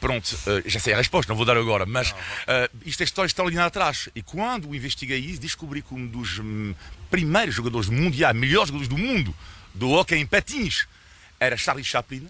Pronto, 0.00 0.38
eh, 0.46 0.62
já 0.64 0.80
sei 0.80 0.94
a 0.94 0.96
resposta, 0.96 1.30
não 1.30 1.36
vou 1.36 1.44
dar 1.44 1.56
agora, 1.58 1.84
mas 1.84 2.14
eh, 2.46 2.70
isto 2.86 3.02
é 3.02 3.04
história 3.04 3.26
extraordinária 3.26 3.68
atrás. 3.68 4.08
E 4.14 4.22
quando 4.22 4.74
investiguei 4.74 5.18
isso, 5.18 5.38
descobri 5.38 5.82
que 5.82 5.92
um 5.92 6.06
dos 6.06 6.38
hum, 6.38 6.74
primeiros 7.10 7.54
jogadores 7.54 7.90
mundiais, 7.90 8.34
melhores 8.34 8.68
jogadores 8.68 8.88
do 8.88 8.96
mundo, 8.96 9.36
do 9.74 9.90
hockey 9.90 10.16
em 10.16 10.26
patins 10.26 10.86
era 11.38 11.54
Charlie 11.54 11.84
Chaplin. 11.84 12.26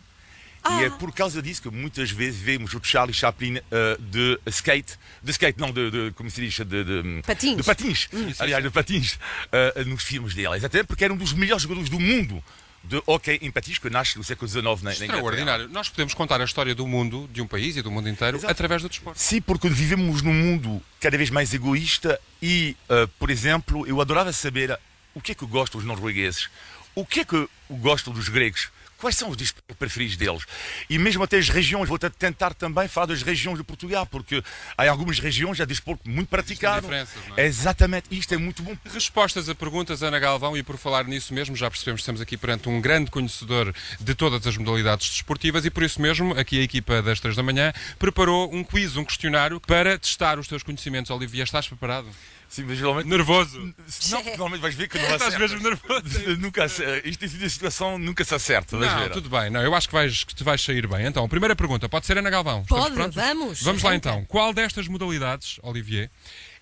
E 0.70 0.85
é 0.85 0.90
por 0.90 1.12
causa 1.12 1.42
disso 1.42 1.61
que 1.62 1.70
muitas 1.70 2.11
vezes 2.11 2.40
vemos 2.40 2.72
o 2.75 2.81
Charlie 2.83 3.12
Chaplin 3.14 3.57
eh, 3.70 3.96
de 3.98 4.38
skate, 4.46 4.96
de 5.22 5.31
skate, 5.33 5.59
não, 5.59 5.72
de, 5.72 5.90
de- 5.90 6.11
como 6.12 6.31
se 6.31 6.40
diz, 6.40 6.57
de, 6.59 6.85
de 6.85 7.22
Patins. 7.27 7.57
De 7.57 7.62
patins, 7.64 8.09
aliás, 8.38 8.62
de 8.62 8.70
patins, 8.70 9.18
eh, 9.51 9.85
nos 9.85 10.05
filmes 10.05 10.35
dele. 10.35 10.57
Exatamente 10.57 10.87
porque 10.87 11.03
era 11.05 11.12
um 11.12 11.16
dos 11.16 11.33
melhores 11.33 11.62
jogadores 11.62 11.90
do 11.90 11.98
mundo 11.98 12.42
de 12.85 13.01
hockey 13.07 13.38
em 13.42 13.51
patins, 13.51 13.79
que 13.79 13.88
nasce 13.90 14.16
no 14.18 14.25
século 14.25 14.48
XIX 14.48 14.64
na, 14.64 14.90
na. 14.90 14.92
Extraordinário. 14.92 15.68
Nós 15.68 15.88
podemos 15.88 16.14
contar 16.14 16.40
a 16.40 16.44
história 16.44 16.75
do 16.75 16.87
mundo, 16.87 17.29
de 17.33 17.40
um 17.40 17.46
país 17.46 17.77
e 17.77 17.83
do 17.83 17.90
mundo 17.90 18.09
inteiro, 18.09 18.40
através 18.44 18.83
do 18.83 18.88
desporto. 18.88 19.20
Sim, 19.20 19.40
porque 19.40 19.68
vivemos 19.68 20.20
num 20.22 20.35
mundo 20.35 20.83
cada 21.01 21.16
vez 21.16 21.31
mais 21.31 21.53
egoísta 21.55 22.20
e, 22.40 22.77
eh, 22.88 23.09
por 23.18 23.31
exemplo, 23.31 23.87
eu 23.87 24.01
adorava 24.01 24.33
saber 24.33 24.77
o 25.14 25.20
que 25.20 25.33
é 25.33 25.35
que 25.35 25.46
gostam 25.46 25.79
os 25.81 25.87
noruegueses, 25.87 26.48
o 26.94 27.07
que 27.07 27.20
é 27.20 27.25
que 27.25 27.48
gostam 27.70 28.12
dos 28.12 28.29
gregos, 28.29 28.68
quais 29.02 29.16
são 29.16 29.30
os 29.30 29.36
desportos 29.36 29.76
preferidos 29.76 30.16
deles. 30.16 30.44
E 30.88 30.96
mesmo 30.96 31.24
até 31.24 31.36
as 31.36 31.48
regiões, 31.48 31.88
vou 31.88 31.98
tentar 31.98 32.54
também 32.54 32.86
falar 32.86 33.06
das 33.06 33.20
regiões 33.20 33.58
de 33.58 33.64
Portugal, 33.64 34.06
porque 34.06 34.40
há 34.78 34.88
algumas 34.88 35.18
regiões 35.18 35.58
já 35.58 35.64
desporto 35.64 36.08
muito 36.08 36.28
praticado. 36.28 36.86
não 36.86 36.94
é? 37.36 37.44
Exatamente, 37.44 38.06
isto 38.12 38.32
é 38.32 38.36
muito 38.36 38.62
bom. 38.62 38.76
Respostas 38.94 39.48
a 39.48 39.56
perguntas, 39.56 40.04
Ana 40.04 40.20
Galvão, 40.20 40.56
e 40.56 40.62
por 40.62 40.78
falar 40.78 41.04
nisso 41.04 41.34
mesmo, 41.34 41.56
já 41.56 41.68
percebemos 41.68 41.98
que 41.98 42.02
estamos 42.02 42.20
aqui 42.20 42.36
perante 42.36 42.68
um 42.68 42.80
grande 42.80 43.10
conhecedor 43.10 43.74
de 43.98 44.14
todas 44.14 44.46
as 44.46 44.56
modalidades 44.56 45.10
desportivas 45.10 45.64
e 45.64 45.70
por 45.70 45.82
isso 45.82 46.00
mesmo, 46.00 46.38
aqui 46.38 46.60
a 46.60 46.62
equipa 46.62 47.02
das 47.02 47.18
3 47.18 47.34
da 47.34 47.42
manhã 47.42 47.72
preparou 47.98 48.54
um 48.54 48.62
quiz, 48.62 48.96
um 48.96 49.04
questionário 49.04 49.58
para 49.58 49.98
testar 49.98 50.38
os 50.38 50.46
teus 50.46 50.62
conhecimentos. 50.62 51.10
Olivia, 51.10 51.42
estás 51.42 51.66
preparado? 51.66 52.06
Sim, 52.52 52.64
mas 52.64 52.76
geralmente. 52.76 53.06
Nervoso? 53.08 53.58
Não, 54.10 54.22
porque 54.22 54.30
normalmente 54.36 54.60
vais 54.60 54.74
ver 54.74 54.86
que 54.86 54.98
não 55.00 55.04
Estás 55.04 55.22
acertas. 55.34 55.52
mesmo 55.52 55.66
nervoso? 55.66 56.36
nunca, 56.38 56.66
isto 56.66 57.26
tipo 57.26 57.38
de 57.38 57.48
situação 57.48 57.98
nunca 57.98 58.22
se 58.26 58.34
acerta. 58.34 58.76
vais 58.76 58.92
Não, 58.92 58.98
ver. 58.98 59.10
tudo 59.10 59.30
bem. 59.30 59.48
Não, 59.48 59.62
eu 59.62 59.74
acho 59.74 59.88
que, 59.88 59.94
vais, 59.94 60.22
que 60.22 60.34
te 60.34 60.44
vais 60.44 60.60
sair 60.62 60.86
bem. 60.86 61.06
Então, 61.06 61.26
primeira 61.30 61.56
pergunta, 61.56 61.88
pode 61.88 62.04
ser 62.04 62.18
Ana 62.18 62.28
Galvão. 62.28 62.62
Pode, 62.66 62.94
vamos. 62.94 63.62
Vamos 63.62 63.82
lá 63.82 63.94
então. 63.94 64.26
Qual 64.26 64.52
destas 64.52 64.86
modalidades, 64.86 65.58
Olivier, 65.62 66.10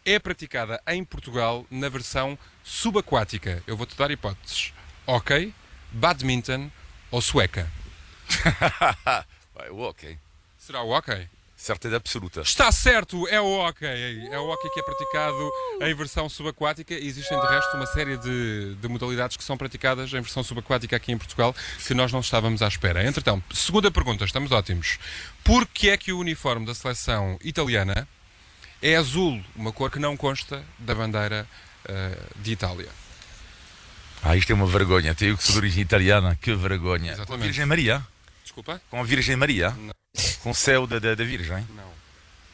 é 0.07 0.16
praticada 0.20 0.81
em 0.87 1.03
Portugal 1.05 1.66
na 1.68 1.88
versão 1.88 2.38
subaquática? 2.62 3.61
Eu 3.66 3.76
vou-te 3.76 3.96
dar 3.96 4.12
hipóteses. 4.12 4.72
Hockey, 5.09 5.53
badminton 5.90 6.70
ou 7.11 7.20
sueca? 7.20 7.68
Vai, 9.53 9.70
o 9.70 9.79
hockey. 9.81 10.16
Será 10.57 10.83
o 10.83 10.90
hockey? 10.96 11.29
Certeza 11.61 11.96
absoluta. 11.96 12.40
Está 12.40 12.73
certo, 12.73 13.29
é 13.29 13.38
o 13.38 13.61
hockey. 13.61 13.85
É 14.31 14.38
o 14.38 14.49
hockey 14.49 14.70
que 14.70 14.81
é 14.81 14.83
praticado 14.83 15.51
em 15.83 15.94
versão 15.94 16.27
subaquática 16.27 16.94
e 16.94 17.07
existem 17.07 17.38
de 17.38 17.46
resto 17.46 17.77
uma 17.77 17.85
série 17.85 18.16
de, 18.16 18.77
de 18.77 18.88
modalidades 18.88 19.37
que 19.37 19.44
são 19.44 19.59
praticadas 19.59 20.09
em 20.09 20.23
versão 20.23 20.42
subaquática 20.42 20.96
aqui 20.96 21.12
em 21.12 21.18
Portugal 21.18 21.55
que 21.87 21.92
nós 21.92 22.11
não 22.11 22.20
estávamos 22.20 22.62
à 22.62 22.68
espera. 22.68 23.07
Entretanto, 23.07 23.55
segunda 23.55 23.90
pergunta, 23.90 24.25
estamos 24.25 24.51
ótimos. 24.53 24.99
Por 25.44 25.66
que 25.66 25.90
é 25.90 25.99
que 25.99 26.14
o 26.14 26.18
uniforme 26.18 26.64
da 26.64 26.75
seleção 26.75 27.38
italiana 27.44 28.09
é 28.81 28.96
azul, 28.96 29.38
uma 29.55 29.70
cor 29.70 29.90
que 29.90 29.99
não 29.99 30.16
consta 30.16 30.64
da 30.79 30.94
bandeira 30.94 31.46
eh, 31.85 32.18
de 32.37 32.53
Itália? 32.53 32.88
Ah, 34.23 34.35
isto 34.35 34.51
é 34.51 34.55
uma 34.55 34.66
vergonha. 34.66 35.14
Tenho 35.14 35.37
que 35.37 35.44
ser 35.44 35.53
de 35.53 35.59
origem 35.59 35.83
italiana. 35.83 36.38
Que 36.40 36.55
vergonha. 36.55 37.11
A 37.11 37.14
Exatamente. 37.16 37.42
Virgem 37.44 37.66
Maria? 37.66 38.03
Desculpa? 38.51 38.83
Com 38.91 38.99
a 38.99 39.05
Virgem 39.05 39.37
Maria? 39.37 39.77
Com 40.43 40.51
o 40.51 40.55
céu 40.55 40.85
da, 40.85 40.99
da, 40.99 41.15
da 41.15 41.23
Virgem? 41.23 41.65
Não. 41.77 42.01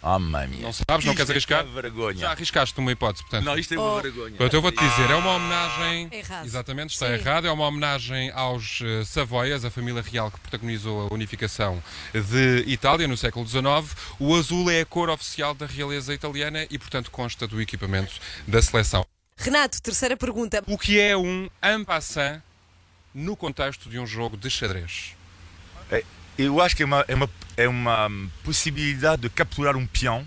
Ah, 0.03 0.19
mãe 0.19 0.47
minha. 0.47 0.61
Não 0.63 0.73
sabes, 0.75 1.07
não 1.07 1.15
Isto 1.15 1.17
queres 1.17 1.31
é 1.31 1.33
arriscar? 1.33 1.65
uma 1.65 1.81
vergonha. 1.81 2.19
Já 2.19 2.31
arriscaste 2.33 2.79
uma 2.79 2.93
hipótese, 2.93 3.25
portanto. 3.25 3.45
Não, 3.45 3.59
isto 3.59 3.73
é 3.73 3.79
uma 3.79 4.03
vergonha. 4.03 4.37
Pronto, 4.37 4.55
eu 4.55 4.61
vou-te 4.61 4.79
dizer, 4.79 5.11
é 5.11 5.15
uma 5.15 5.31
homenagem. 5.37 6.09
Errado. 6.13 6.45
Exatamente, 6.45 6.93
está 6.93 7.07
Sim. 7.07 7.15
errado. 7.15 7.47
É 7.47 7.51
uma 7.51 7.67
homenagem 7.67 8.31
aos 8.33 8.81
eh, 8.83 9.05
Savoias, 9.07 9.65
a 9.65 9.71
família 9.71 10.03
real 10.03 10.31
que 10.31 10.39
protagonizou 10.39 11.09
a 11.09 11.15
unificação 11.15 11.83
de 12.13 12.63
Itália 12.71 13.09
no 13.09 13.17
século 13.17 13.49
XIX. 13.49 13.65
O 14.21 14.37
azul 14.37 14.71
é 14.71 14.83
a 14.83 14.87
cor 14.87 15.09
oficial 15.09 15.55
da 15.55 15.65
realeza 15.65 16.13
italiana 16.13 16.67
e, 16.71 16.79
portanto, 16.79 17.11
consta 17.11 17.49
do 17.49 17.59
equipamento 17.61 18.13
da 18.47 18.61
seleção. 18.61 19.05
Renato, 19.39 19.81
terceira 19.81 20.17
pergunta. 20.17 20.63
O 20.67 20.77
que 20.77 21.01
é 21.01 21.17
um 21.17 21.49
en 21.65 21.85
passant 21.85 22.43
no 23.15 23.35
contexto 23.35 23.89
de 23.89 23.99
um 23.99 24.07
jogo 24.07 24.37
de 24.37 24.51
xadrez? 24.51 25.16
É, 25.90 26.05
Eu 26.38 26.61
acho 26.61 26.77
que 26.77 26.83
é 26.83 26.87
uma, 26.87 27.05
é 27.09 27.14
uma, 27.14 27.31
é 27.57 27.68
uma 27.68 28.11
possibilidade 28.44 29.22
de 29.22 29.31
capturar 29.31 29.77
um 29.77 29.87
peão 29.87 30.27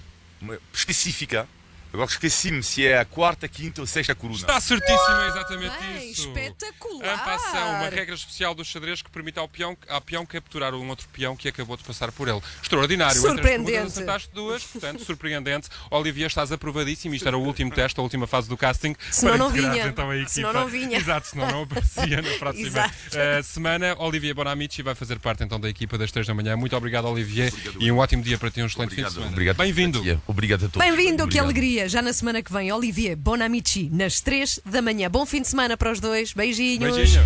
específica. 0.73 1.47
Agora 1.91 2.07
esqueci-me 2.09 2.61
se 2.61 2.85
é 2.85 2.99
a 2.99 3.05
quarta, 3.05 3.47
quinta 3.47 3.81
ou 3.81 3.87
sexta 3.87 4.13
coluna. 4.13 4.39
Está 4.39 4.59
certíssimo, 4.61 5.17
é 5.21 5.27
exatamente 5.27 5.77
Bem, 5.79 6.11
isso. 6.11 6.27
espetacular. 6.27 7.23
Passant, 7.25 7.79
uma 7.79 7.89
regra 7.89 8.13
especial 8.13 8.53
dos 8.53 8.67
xadrez 8.67 9.01
que 9.01 9.09
permite 9.09 9.39
ao 9.39 9.47
peão, 9.47 9.75
ao 9.87 9.99
peão 10.01 10.25
capturar 10.25 10.73
um 10.75 10.87
outro 10.89 11.07
peão 11.11 11.35
que 11.35 11.47
acabou 11.47 11.75
de 11.75 11.83
passar 11.83 12.11
por 12.11 12.27
ele. 12.27 12.41
Extraordinário. 12.61 13.17
Entre 13.17 13.27
as 13.27 13.33
Surpreendente. 13.33 13.77
acertaste 13.87 14.29
duas, 14.33 14.63
portanto, 14.63 15.03
surpreendente. 15.03 15.67
Olivia, 15.89 16.27
estás 16.27 16.51
aprovadíssimo. 16.51 17.15
Isto 17.15 17.27
era 17.27 17.37
o 17.37 17.41
último 17.43 17.71
teste, 17.71 17.99
a 17.99 18.03
última 18.03 18.27
fase 18.27 18.47
do 18.47 18.55
casting. 18.55 18.95
Senão 19.11 19.31
para 19.31 19.37
não 19.39 19.49
integrares, 19.49 19.77
vinha. 19.81 19.87
Então, 19.91 20.09
a 20.09 20.15
equipa. 20.15 20.29
Senão 20.29 20.53
não 20.53 20.67
vinha. 20.67 20.97
Exato, 20.97 21.27
senão 21.27 21.47
não 21.51 21.63
aparecia 21.63 22.21
na 22.21 22.29
próxima 22.37 22.91
eh, 23.13 23.41
semana. 23.41 23.95
Olivia 23.97 24.33
Bonamici 24.35 24.83
vai 24.83 24.93
fazer 24.93 25.17
parte 25.19 25.43
então 25.43 25.59
da 25.59 25.67
equipa 25.69 25.97
das 25.97 26.11
3 26.11 26.27
da 26.27 26.33
manhã. 26.33 26.55
Muito 26.55 26.75
obrigado, 26.75 27.05
Olivier. 27.07 27.51
E 27.79 27.91
um 27.91 27.97
ótimo 27.97 28.21
dia 28.21 28.37
para 28.37 28.51
ti, 28.51 28.61
um 28.61 28.67
excelente 28.67 28.93
fim 28.93 29.03
de 29.03 29.11
semana. 29.11 29.31
Obrigado. 29.31 29.57
Bem-vindo. 29.57 30.03
Obrigado 30.27 30.65
a 30.65 30.69
todos. 30.69 30.87
Bem-vindo, 30.87 31.27
que 31.27 31.39
Obrigado. 31.39 31.47
Já 31.87 32.01
na 32.01 32.11
semana 32.11 32.41
que 32.41 32.51
vem, 32.51 32.71
Olivier 32.71 33.15
Bonamici, 33.15 33.89
nas 33.91 34.19
3 34.19 34.59
da 34.65 34.81
manhã. 34.81 35.09
Bom 35.09 35.25
fim 35.25 35.41
de 35.41 35.47
semana 35.47 35.77
para 35.77 35.91
os 35.91 35.99
dois. 35.99 36.33
Beijinhos. 36.33 36.95
Beijinho. 36.95 37.23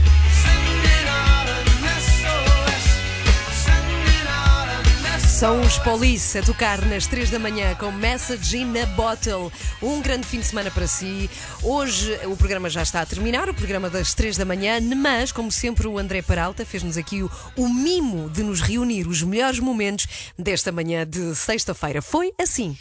São 5.44 5.60
os 5.60 5.78
Police 5.80 6.38
a 6.38 6.42
tocar 6.42 6.86
nas 6.86 7.06
3 7.08 7.30
da 7.30 7.40
manhã 7.40 7.76
com 7.76 7.92
Message 7.92 8.58
in 8.58 8.80
a 8.80 8.86
Bottle. 8.86 9.52
Um 9.82 10.02
grande 10.02 10.26
fim 10.26 10.40
de 10.40 10.46
semana 10.46 10.72
para 10.72 10.88
si. 10.88 11.30
Hoje 11.62 12.18
o 12.26 12.38
programa 12.38 12.70
já 12.70 12.82
está 12.82 13.02
a 13.02 13.06
terminar, 13.06 13.50
o 13.50 13.54
programa 13.54 13.90
das 13.90 14.14
3 14.14 14.38
da 14.38 14.46
manhã, 14.46 14.80
mas, 14.96 15.32
como 15.32 15.52
sempre, 15.52 15.88
o 15.88 15.98
André 15.98 16.22
Peralta 16.22 16.66
fez-nos 16.66 16.96
aqui 16.96 17.24
o, 17.24 17.32
o 17.58 17.68
mimo 17.68 18.30
de 18.30 18.42
nos 18.42 18.62
reunir 18.62 19.08
os 19.08 19.22
melhores 19.22 19.60
momentos 19.60 20.08
desta 20.40 20.72
manhã 20.72 21.06
de 21.06 21.36
sexta-feira. 21.36 22.02
Foi 22.02 22.32
assim. 22.40 22.78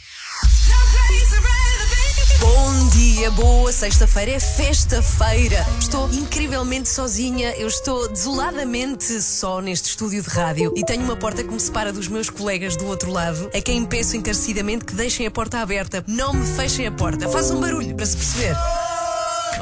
Bom 2.43 2.89
dia, 2.89 3.31
boa 3.31 3.71
sexta-feira, 3.71 4.31
é 4.31 4.39
festa-feira. 4.39 5.65
Estou 5.79 6.09
incrivelmente 6.09 6.89
sozinha, 6.89 7.55
eu 7.55 7.69
estou 7.69 8.09
desoladamente 8.09 9.21
só 9.21 9.61
neste 9.61 9.91
estúdio 9.91 10.21
de 10.21 10.27
rádio 10.27 10.73
e 10.75 10.83
tenho 10.83 11.05
uma 11.05 11.15
porta 11.15 11.41
que 11.41 11.49
me 11.49 11.59
separa 11.59 11.93
dos 11.93 12.09
meus 12.09 12.29
colegas 12.29 12.75
do 12.75 12.85
outro 12.85 13.13
lado, 13.13 13.49
a 13.55 13.61
quem 13.61 13.85
peço 13.85 14.17
encarecidamente 14.17 14.83
que 14.83 14.93
deixem 14.93 15.25
a 15.25 15.31
porta 15.31 15.59
aberta. 15.59 16.03
Não 16.05 16.33
me 16.33 16.45
fechem 16.45 16.85
a 16.85 16.91
porta, 16.91 17.29
façam 17.29 17.61
barulho 17.61 17.95
para 17.95 18.05
se 18.05 18.17
perceber. 18.17 18.57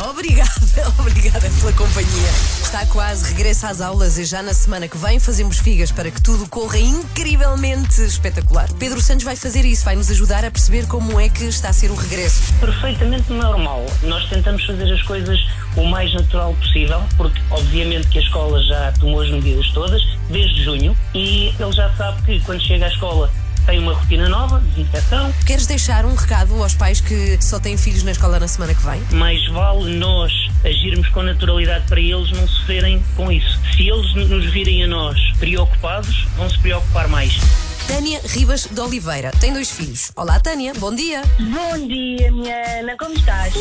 Obrigada, 0.10 0.50
obrigada 0.98 1.48
pela 1.60 1.74
companhia. 1.74 2.30
Está 2.64 2.86
quase, 2.88 3.28
regressa 3.28 3.70
às 3.70 3.82
aulas 3.82 4.18
e 4.18 4.26
já 4.26 4.42
na 4.42 4.54
semana 4.54 4.88
que 4.88 4.98
vem 4.98 5.20
fazemos 5.20 5.60
figas 5.60 5.92
para 5.92 6.10
que 6.10 6.20
tudo 6.20 6.48
corra 6.48 6.80
incrivelmente 6.80 8.02
espetacular. 8.02 8.68
Pedro 8.80 9.00
Santos 9.00 9.24
vai 9.24 9.36
fazer 9.36 9.64
isso, 9.64 9.86
vai 9.86 9.96
nos 9.96 10.10
ajudar 10.10 10.44
a 10.44 10.50
perceber 10.50 10.88
como 10.88 11.20
é 11.20 11.30
que 11.30 11.44
está 11.44 11.70
a 11.70 11.74
ser 11.74 11.92
o 11.92 11.96
regresso. 11.96 12.52
Perfeitamente 12.60 13.32
normal. 13.32 13.86
Nós 14.02 14.28
tentamos 14.28 14.66
fazer 14.66 14.92
as 14.92 15.04
coisas 15.04 15.40
o 15.76 15.86
mais 15.86 16.12
natural 16.16 16.56
possível, 16.56 17.04
porque 17.16 17.40
obviamente 17.52 18.08
que 18.08 18.18
a 18.18 18.22
escola 18.24 18.64
já 18.64 18.92
tomou 18.94 19.22
as 19.22 19.30
medidas 19.30 19.70
todas, 19.72 20.02
desde 20.30 20.64
junho, 20.64 20.98
e 21.14 21.54
ele 21.60 21.72
já 21.74 21.94
sabe 21.96 22.22
que 22.24 22.40
quando 22.44 22.62
chega 22.62 22.86
à 22.86 22.90
escola 22.90 23.32
tem 23.66 23.80
uma 23.80 23.94
rotina 23.94 24.28
nova, 24.30 24.60
desinfecção, 24.60 25.34
Queres 25.46 25.66
deixar 25.68 26.06
um 26.06 26.16
recado 26.16 26.62
aos 26.62 26.74
pais 26.74 27.00
que 27.02 27.38
só 27.42 27.60
têm 27.60 27.78
filhos 27.78 28.04
na 28.04 28.12
escola 28.12 28.40
na 28.40 28.48
semana 28.48 28.74
que 28.74 28.84
vem? 28.86 29.02
mais 29.12 29.46
vale 29.50 29.96
nós 29.96 30.32
agirmos 30.64 31.08
com 31.10 31.22
naturalidade 31.24 31.86
para 31.88 32.00
eles 32.00 32.32
não 32.32 32.48
sofrerem 32.48 33.04
com 33.16 33.32
isso. 33.32 33.60
Se 33.76 33.88
eles 33.88 34.14
nos 34.30 34.46
virem 34.52 34.84
a 34.84 34.88
nós 34.88 35.20
preocupados, 35.40 36.28
vão 36.38 36.50
se 36.50 36.58
preocupar 36.60 37.08
mais. 37.08 37.40
Tânia 37.88 38.22
Ribas 38.26 38.68
de 38.72 38.80
Oliveira 38.80 39.32
tem 39.40 39.52
dois 39.54 39.70
filhos. 39.70 40.12
Olá, 40.16 40.40
Tânia, 40.40 40.74
bom 40.78 40.94
dia. 40.96 41.22
Bom 41.40 41.88
dia, 41.88 42.32
minha 42.32 42.80
Ana, 42.80 42.96
como 42.98 43.14
estás? 43.14 43.54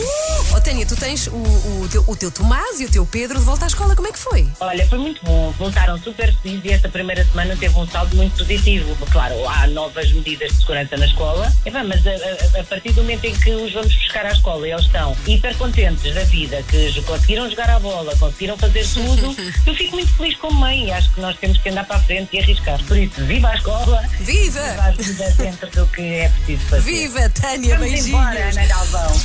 Oh, 0.55 0.61
Tânia, 0.61 0.87
tu 0.87 0.95
tens 0.97 1.27
o, 1.27 1.33
o, 1.33 1.89
teu, 1.91 2.05
o 2.07 2.17
teu 2.17 2.31
Tomás 2.31 2.81
e 2.81 2.85
o 2.85 2.91
teu 2.91 3.05
Pedro 3.05 3.39
de 3.39 3.45
volta 3.45 3.65
à 3.65 3.69
escola, 3.69 3.97
como 3.97 4.07
é 4.09 4.13
que 4.13 4.19
foi? 4.19 4.47
Olha, 4.61 4.87
foi 4.87 4.99
muito 4.99 5.25
bom. 5.25 5.51
Voltaram 5.59 5.99
super 5.99 6.33
felizes 6.43 6.65
e 6.65 6.69
esta 6.73 6.89
primeira 6.89 7.25
semana 7.25 7.57
teve 7.57 7.77
um 7.77 7.87
saldo 7.89 8.17
muito 8.17 8.37
positivo. 8.37 8.97
Claro, 9.11 9.35
há 9.49 9.67
novas 9.67 10.13
medidas 10.13 10.53
de 10.53 10.59
segurança 10.59 10.97
na 10.97 11.07
escola, 11.07 11.53
Epá, 11.67 11.83
mas 11.83 12.07
a, 12.07 12.11
a- 12.11 12.61
a 12.61 12.65
partir 12.65 12.93
do 12.93 13.03
momento 13.03 13.25
em 13.25 13.35
que 13.35 13.51
os 13.51 13.73
vamos 13.73 13.95
buscar 13.97 14.25
à 14.27 14.31
escola 14.33 14.67
e 14.67 14.71
eles 14.71 14.85
estão 14.87 15.17
hiper 15.27 15.57
contentes 15.57 16.15
da 16.15 16.23
vida, 16.25 16.63
que 16.69 17.03
conseguiram 17.03 17.49
jogar 17.51 17.71
a 17.71 17.79
bola, 17.81 18.15
conseguiram 18.17 18.57
fazer 18.57 18.87
tudo, 18.95 19.35
eu 19.67 19.75
fico 19.75 19.93
muito 19.97 20.13
feliz 20.17 20.37
como 20.37 20.55
mãe 20.61 20.87
e 20.87 20.93
acho 20.93 21.11
que 21.13 21.21
nós 21.21 21.37
temos 21.37 21.59
que 21.59 21.69
andar 21.69 21.85
para 21.85 21.97
a 21.97 22.01
frente 22.01 22.37
e 22.37 22.39
arriscar. 22.41 22.83
Por 22.85 22.97
isso, 22.97 23.21
viva 23.25 23.49
a 23.49 23.55
escola! 23.57 24.09
Viva! 24.19 24.61
Viva 24.61 24.83
a 24.83 24.91
vida 24.93 25.31
dentro 25.39 25.71
do 25.71 25.87
que 25.89 26.03
é 26.03 26.29
preciso 26.29 26.69
fazer. 26.69 26.83
Viva, 26.91 27.31
Tânia, 27.31 27.77
Vamos 27.77 27.91
beijinhos. 27.93 28.07
embora, 28.09 28.51
Ana 28.51 28.67
Galvão. 28.67 29.21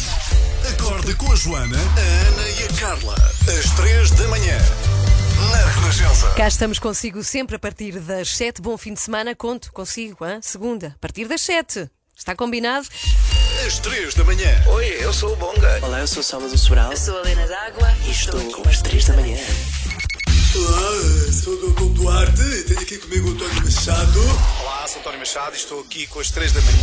Acorde 0.70 1.14
com 1.16 1.32
a 1.32 1.36
Joana, 1.36 1.78
a 1.78 2.28
Ana 2.30 2.50
e 2.50 2.64
a 2.64 2.80
Carla. 2.80 3.16
Às 3.60 3.70
três 3.76 4.12
da 4.12 4.28
manhã. 4.30 4.58
Na 5.52 5.66
Renascença. 5.70 6.30
Cá 6.32 6.48
estamos 6.48 6.80
consigo 6.80 7.24
sempre 7.24 7.56
a 7.58 7.60
partir 7.60 8.00
das 8.00 8.30
7. 8.36 8.62
Bom 8.62 8.78
fim 8.78 8.94
de 8.94 9.02
semana, 9.02 9.36
conto 9.36 9.72
consigo, 9.74 10.26
hein? 10.26 10.40
segunda, 10.42 10.88
a 10.96 11.00
partir 11.00 11.28
das 11.28 11.42
7. 11.42 11.90
Está 12.18 12.34
combinado? 12.36 12.88
Às 13.68 13.78
três 13.80 14.14
da 14.16 14.24
manhã. 14.24 14.64
Oi, 14.68 14.86
eu 15.02 15.12
sou 15.14 15.34
o 15.34 15.36
Bonga. 15.36 15.80
Olá, 15.82 16.00
eu 16.00 16.08
sou 16.08 16.22
o 16.22 16.24
Salvador 16.24 16.58
Sobral. 16.58 16.92
Eu 16.92 16.98
sou 16.98 17.18
a 17.18 17.22
Helena 17.22 17.46
D'Água 17.48 17.94
e 18.06 18.12
estou 18.12 18.40
com 18.52 18.68
as 18.70 18.82
3 18.82 19.06
da 19.06 19.14
manhã. 19.16 19.38
Olá, 20.58 21.32
sou 21.34 21.54
o 21.54 21.74
Dom 21.74 21.88
Duarte 21.90 22.42
e 22.42 22.64
tenho 22.64 22.80
aqui 22.80 22.98
comigo 22.98 23.28
o 23.28 23.32
António 23.34 23.62
Machado. 23.62 24.20
Olá, 24.62 24.88
sou 24.88 25.02
António 25.02 25.20
Machado 25.20 25.54
e 25.54 25.58
estou 25.58 25.82
aqui 25.82 26.08
com 26.08 26.22
as 26.22 26.32
3 26.32 26.54
da 26.54 26.62
manhã. 26.62 26.78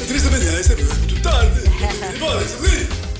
Às 0.00 0.08
três 0.08 0.22
da 0.24 0.30
manhã, 0.30 0.60
isso 0.60 0.72
é 0.72 0.76
muito 0.76 1.22
tarde. 1.22 1.60
Bora, 2.18 2.48
Sabrina. 2.48 3.11